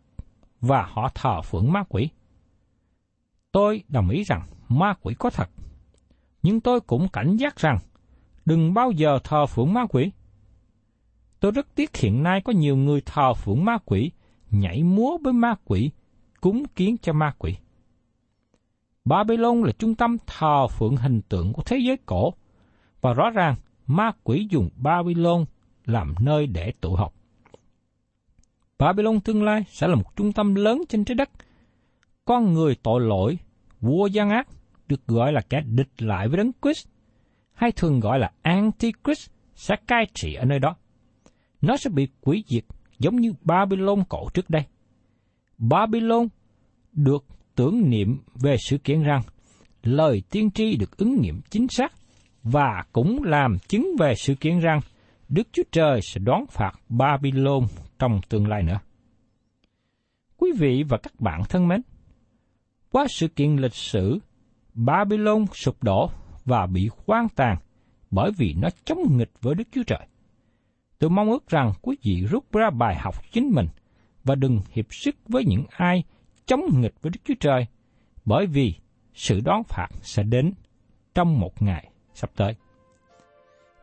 và 0.67 0.87
họ 0.91 1.09
thờ 1.15 1.43
phượng 1.43 1.73
ma 1.73 1.85
quỷ. 1.89 2.09
Tôi 3.53 3.83
đồng 3.89 4.09
ý 4.09 4.25
rằng 4.25 4.43
ma 4.69 4.95
quỷ 5.03 5.15
có 5.19 5.31
thật. 5.31 5.51
Nhưng 6.43 6.61
tôi 6.61 6.81
cũng 6.81 7.09
cảnh 7.09 7.37
giác 7.37 7.57
rằng 7.57 7.79
đừng 8.45 8.75
bao 8.75 8.91
giờ 8.91 9.19
thờ 9.25 9.47
phượng 9.47 9.73
ma 9.73 9.87
quỷ. 9.87 10.11
Tôi 11.41 11.53
rất 11.53 11.75
tiếc 11.75 11.97
hiện 11.97 12.23
nay 12.23 12.41
có 12.41 12.53
nhiều 12.53 12.77
người 12.77 13.01
thờ 13.07 13.35
phượng 13.35 13.65
ma 13.65 13.79
quỷ, 13.85 14.11
nhảy 14.51 14.83
múa 14.83 15.19
với 15.25 15.33
ma 15.33 15.55
quỷ, 15.65 15.91
cúng 16.41 16.65
kiến 16.77 16.97
cho 17.03 17.13
ma 17.13 17.35
quỷ. 17.39 17.57
Babylon 19.05 19.63
là 19.63 19.73
trung 19.79 19.95
tâm 19.95 20.17
thờ 20.27 20.67
phượng 20.69 20.97
hình 20.97 21.21
tượng 21.23 21.53
của 21.53 21.63
thế 21.63 21.79
giới 21.79 21.97
cổ, 22.07 22.35
và 23.01 23.13
rõ 23.13 23.31
ràng 23.31 23.55
ma 23.87 24.13
quỷ 24.23 24.49
dùng 24.51 24.71
Babylon 24.77 25.45
làm 25.85 26.15
nơi 26.21 26.47
để 26.47 26.73
tụ 26.81 26.95
họp. 26.95 27.15
Babylon 28.85 29.21
tương 29.21 29.43
lai 29.43 29.65
sẽ 29.69 29.89
là 29.89 29.95
một 29.95 30.17
trung 30.17 30.33
tâm 30.33 30.55
lớn 30.55 30.83
trên 30.89 31.05
trái 31.05 31.15
đất. 31.15 31.31
Con 32.25 32.53
người 32.53 32.77
tội 32.83 33.01
lỗi, 33.01 33.39
vua 33.81 34.07
gian 34.07 34.31
ác, 34.31 34.49
được 34.89 35.07
gọi 35.07 35.33
là 35.33 35.41
kẻ 35.41 35.61
địch 35.67 35.89
lại 35.99 36.29
với 36.29 36.37
đấng 36.37 36.53
Christ, 36.63 36.87
hay 37.55 37.73
thường 37.73 38.01
gọi 38.01 38.19
là 38.19 38.31
Antichrist, 38.43 39.31
sẽ 39.55 39.75
cai 39.87 40.07
trị 40.15 40.35
ở 40.35 40.45
nơi 40.45 40.59
đó. 40.59 40.77
Nó 41.61 41.77
sẽ 41.77 41.91
bị 41.91 42.09
quỷ 42.21 42.45
diệt 42.47 42.65
giống 42.99 43.17
như 43.17 43.33
Babylon 43.43 44.05
cổ 44.09 44.29
trước 44.35 44.51
đây. 44.51 44.63
Babylon 45.59 46.29
được 46.93 47.25
tưởng 47.55 47.91
niệm 47.91 48.19
về 48.35 48.57
sự 48.69 48.79
kiện 48.79 49.03
rằng 49.03 49.23
lời 49.83 50.23
tiên 50.31 50.51
tri 50.51 50.77
được 50.77 50.97
ứng 50.97 51.21
nghiệm 51.21 51.41
chính 51.51 51.69
xác 51.69 51.93
và 52.43 52.85
cũng 52.93 53.23
làm 53.23 53.59
chứng 53.69 53.89
về 53.99 54.15
sự 54.17 54.35
kiện 54.35 54.59
rằng 54.59 54.81
Đức 55.29 55.49
Chúa 55.53 55.63
Trời 55.73 56.01
sẽ 56.03 56.21
đón 56.25 56.45
phạt 56.51 56.73
Babylon 56.89 57.67
trong 57.99 58.21
tương 58.29 58.49
lai 58.49 58.63
nữa. 58.63 58.79
Quý 60.37 60.53
vị 60.59 60.85
và 60.89 60.99
các 60.99 61.21
bạn 61.21 61.43
thân 61.49 61.69
mến, 61.69 61.83
qua 62.91 63.07
sự 63.09 63.29
kiện 63.29 63.57
lịch 63.57 63.75
sử, 63.75 64.19
Babylon 64.75 65.47
sụp 65.53 65.83
đổ 65.83 66.11
và 66.45 66.67
bị 66.67 66.91
hoang 67.07 67.29
tàn 67.29 67.59
bởi 68.11 68.31
vì 68.39 68.55
nó 68.55 68.69
chống 68.85 69.17
nghịch 69.17 69.31
với 69.41 69.55
Đức 69.55 69.69
Chúa 69.73 69.83
Trời. 69.83 70.07
Tôi 70.99 71.11
mong 71.11 71.31
ước 71.31 71.49
rằng 71.49 71.73
quý 71.83 71.97
vị 72.03 72.27
rút 72.31 72.53
ra 72.53 72.71
bài 72.71 72.97
học 72.99 73.15
chính 73.33 73.51
mình 73.55 73.67
và 74.25 74.35
đừng 74.35 74.61
hiệp 74.71 74.87
sức 74.91 75.17
với 75.29 75.45
những 75.45 75.65
ai 75.71 76.05
chống 76.47 76.61
nghịch 76.81 76.95
với 77.03 77.11
Đức 77.11 77.21
Chúa 77.25 77.35
Trời, 77.41 77.67
bởi 78.25 78.47
vì 78.47 78.75
sự 79.15 79.41
đón 79.45 79.63
phạt 79.69 79.89
sẽ 80.03 80.23
đến 80.23 80.53
trong 81.15 81.41
một 81.41 81.63
ngày 81.63 81.91
sắp 82.15 82.31
tới. 82.37 82.55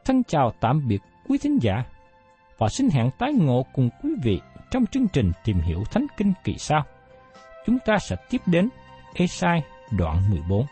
Thân 0.05 0.23
chào 0.23 0.53
tạm 0.61 0.87
biệt 0.87 1.01
quý 1.27 1.37
thính 1.37 1.57
giả 1.61 1.85
và 2.61 2.69
xin 2.69 2.89
hẹn 2.89 3.09
tái 3.17 3.33
ngộ 3.33 3.65
cùng 3.73 3.89
quý 4.03 4.09
vị 4.23 4.39
trong 4.71 4.85
chương 4.85 5.07
trình 5.07 5.31
tìm 5.43 5.59
hiểu 5.59 5.83
Thánh 5.91 6.05
Kinh 6.17 6.33
kỳ 6.43 6.55
sau. 6.57 6.83
Chúng 7.65 7.77
ta 7.85 7.97
sẽ 7.97 8.15
tiếp 8.29 8.41
đến 8.45 8.69
Esai 9.13 9.61
đoạn 9.97 10.17
14. 10.29 10.65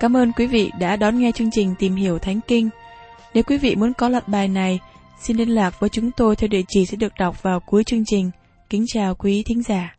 Cảm 0.00 0.16
ơn 0.16 0.32
quý 0.32 0.46
vị 0.46 0.70
đã 0.78 0.96
đón 0.96 1.18
nghe 1.18 1.32
chương 1.32 1.50
trình 1.50 1.74
Tìm 1.78 1.94
hiểu 1.94 2.18
Thánh 2.18 2.40
Kinh. 2.48 2.70
Nếu 3.34 3.42
quý 3.42 3.58
vị 3.58 3.76
muốn 3.76 3.92
có 3.92 4.08
loạt 4.08 4.28
bài 4.28 4.48
này, 4.48 4.80
xin 5.20 5.36
liên 5.36 5.48
lạc 5.48 5.80
với 5.80 5.90
chúng 5.90 6.10
tôi 6.10 6.36
theo 6.36 6.48
địa 6.48 6.62
chỉ 6.68 6.86
sẽ 6.86 6.96
được 6.96 7.12
đọc 7.18 7.42
vào 7.42 7.60
cuối 7.60 7.84
chương 7.84 8.04
trình. 8.06 8.30
Kính 8.70 8.84
chào 8.86 9.14
quý 9.14 9.42
thính 9.46 9.62
giả. 9.62 9.97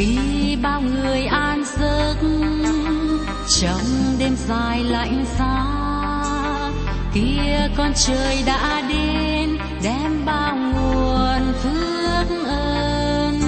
Khi 0.00 0.56
bao 0.62 0.80
người 0.80 1.24
an 1.24 1.64
giấc, 1.78 2.16
trong 3.48 3.80
đêm 4.18 4.36
dài 4.48 4.84
lạnh 4.84 5.24
giá, 5.38 5.66
kia 7.14 7.68
con 7.76 7.92
trời 7.94 8.42
đã 8.46 8.82
đến, 8.88 9.58
đem 9.82 10.24
bao 10.26 10.56
nguồn 10.56 11.52
phước 11.62 12.46
ơn. 12.46 13.40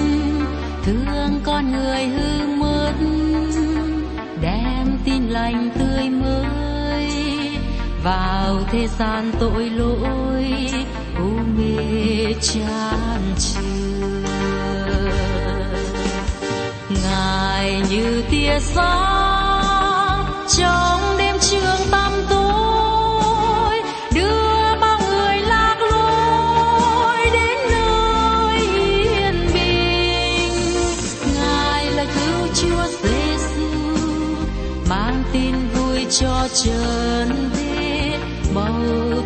Thương 0.83 1.41
con 1.43 1.71
người 1.71 2.05
hư 2.05 2.47
mất, 2.47 2.93
đem 4.41 4.97
tin 5.05 5.23
lành 5.29 5.69
tươi 5.79 6.09
mới 6.09 7.07
vào 8.03 8.59
thế 8.71 8.87
gian 8.99 9.31
tội 9.39 9.69
lỗi, 9.69 10.45
u 11.17 11.29
mê 11.57 12.33
cha. 12.41 13.02
Ngài 17.23 17.81
như 17.89 18.23
tia 18.31 18.59
sáng 18.59 20.25
trong 20.57 21.17
đêm 21.17 21.35
trường 21.41 21.87
tăm 21.91 22.11
tối, 22.29 23.81
đưa 24.15 24.75
bao 24.81 24.99
người 25.09 25.37
lạc 25.37 25.77
lối 25.91 27.17
đến 27.33 27.57
nơi 27.71 28.59
yên 28.77 29.47
bình. 29.53 30.51
Ngài 31.35 31.85
là 31.91 32.05
cứu 32.05 32.47
chúa 32.55 32.83
giêsu, 33.03 33.71
mang 34.89 35.23
tin 35.33 35.55
vui 35.73 36.05
cho 36.09 36.47
trần 36.63 37.49
thế. 37.53 38.19
Mau 38.53 38.81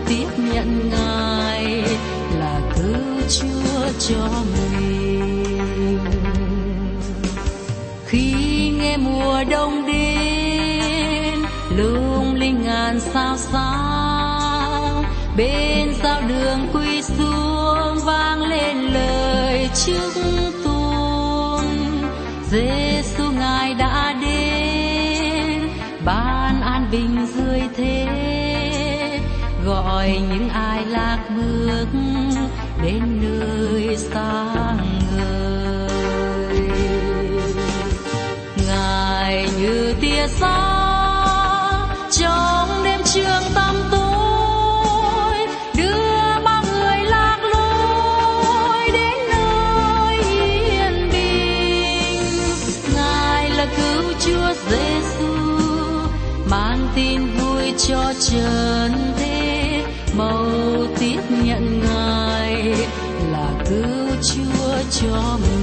tiếp 0.07 0.27
nhận 0.37 0.89
ngài 0.89 1.83
là 2.39 2.61
cứu 2.75 3.21
chúa 3.29 3.87
cho 3.99 4.29
mình. 4.53 4.56
Mùa 9.37 9.43
đông 9.43 9.85
đến 9.87 11.39
lung 11.77 12.35
linh 12.35 12.61
ngàn 12.63 12.99
sao 12.99 13.37
sáng 13.37 15.03
bên 15.37 15.93
giao 16.03 16.21
đường 16.27 16.67
quy 16.73 17.01
xuống 17.01 17.99
vang 18.05 18.41
lên 18.41 18.77
lời 18.77 19.69
chúc 19.85 20.26
xa 40.27 40.87
trong 42.11 42.83
đêm 42.83 43.01
trường 43.13 43.43
tâm 43.55 43.75
tối, 43.91 45.47
đưa 45.75 46.43
bao 46.45 46.63
người 46.73 46.97
lạc 47.03 47.37
lối 47.53 48.91
đến 48.93 49.17
nơi 49.29 50.17
yên 50.17 51.09
bình. 51.11 52.21
Ngài 52.95 53.49
là 53.49 53.65
cứu 53.77 54.03
chúa 54.19 54.53
giêsu, 54.69 55.33
mang 56.49 56.87
tin 56.95 57.21
vui 57.37 57.73
cho 57.87 58.13
trần 58.19 59.13
thế. 59.17 59.83
Mầu 60.17 60.51
tiếp 60.99 61.21
nhận 61.29 61.79
ngài 61.79 62.75
là 63.31 63.49
cứu 63.69 64.07
chúa 64.21 64.77
cho 65.01 65.37
mình. 65.41 65.56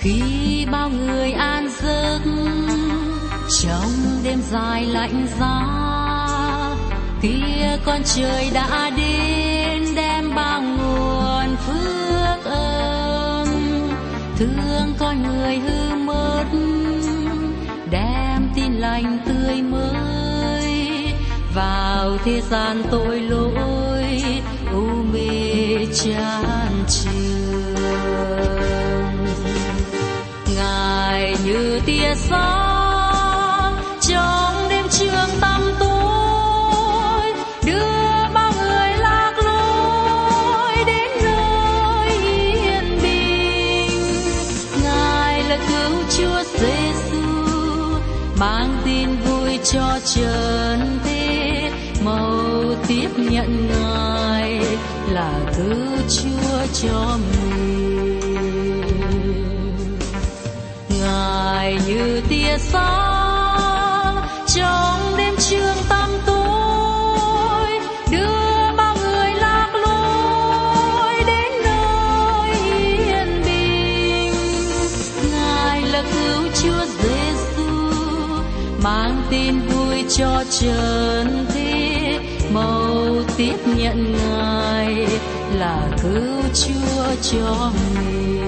Khi 0.00 0.66
bao 0.72 0.90
người 0.90 1.32
an 1.32 1.68
giấc, 1.82 2.20
trong 3.62 4.22
đêm 4.24 4.42
dài 4.50 4.84
lạnh 4.84 5.26
giá 5.40 6.76
kia 7.22 7.78
con 7.84 8.00
trời 8.04 8.50
đã 8.54 8.90
đến 8.96 9.94
đem 9.96 10.34
bao 10.34 10.62
nguồn 10.62 11.56
phước 11.56 12.44
ơn 12.44 13.48
thương 14.38 14.94
con 14.98 15.22
người 15.22 15.58
hư 15.58 15.94
mất, 15.96 16.44
đem 17.90 18.50
tin 18.54 18.72
lành 18.72 19.18
tươi 19.26 19.62
mới. 19.62 21.12
Vào 21.54 22.18
thế 22.24 22.40
gian 22.50 22.82
tội 22.90 23.20
lỗi, 23.20 24.22
u 24.72 24.86
mê 25.12 25.86
chan 25.94 26.84
trường 26.88 27.49
như 31.44 31.80
tia 31.86 32.14
sáng. 32.14 33.76
Trong 34.00 34.68
đêm 34.70 34.86
trường 34.90 35.28
tăm 35.40 35.62
tối, 35.80 37.32
đưa 37.66 38.28
bao 38.34 38.52
người 38.62 38.92
lạc 38.98 39.32
lối 39.44 40.84
đến 40.86 41.10
nơi 41.22 42.08
yên 42.22 42.98
bình. 43.02 44.22
Ngài 44.84 45.42
là 45.42 45.58
cứu 45.68 45.96
chúa 46.10 46.42
giêsu 46.58 47.22
mang 48.38 48.82
tin 48.84 49.08
vui 49.16 49.58
cho 49.64 49.98
trần 50.14 50.98
thế. 51.04 51.70
Màu 52.04 52.40
tiếp 52.88 53.08
nhận 53.16 53.68
ngài 53.68 54.60
là 55.10 55.32
cứu 55.56 55.96
chúa 56.08 56.66
cho 56.82 57.18
mình. 57.18 57.39
Như 62.00 62.20
tia 62.28 62.58
sáng 62.58 64.16
trong 64.46 65.16
đêm 65.16 65.34
trường 65.38 65.76
tăm 65.88 66.10
tối, 66.26 67.68
đưa 68.10 68.76
bao 68.76 68.96
người 69.02 69.30
lạc 69.34 69.70
lối 69.74 71.14
đến 71.26 71.52
nơi 71.64 72.50
yên 73.06 73.42
bình. 73.44 74.32
Ngài 75.32 75.82
là 75.82 76.02
cứu 76.02 76.42
chúa 76.62 76.84
giêsu 77.02 77.70
mang 78.82 79.22
tin 79.30 79.58
vui 79.58 80.04
cho 80.08 80.44
trần 80.60 81.46
thế. 81.54 82.18
Màu 82.54 82.94
tiếp 83.36 83.56
nhận 83.76 84.12
ngài 84.12 85.06
là 85.54 85.88
cứu 86.02 86.42
chúa 86.54 87.14
cho 87.22 87.72
mình. 87.94 88.39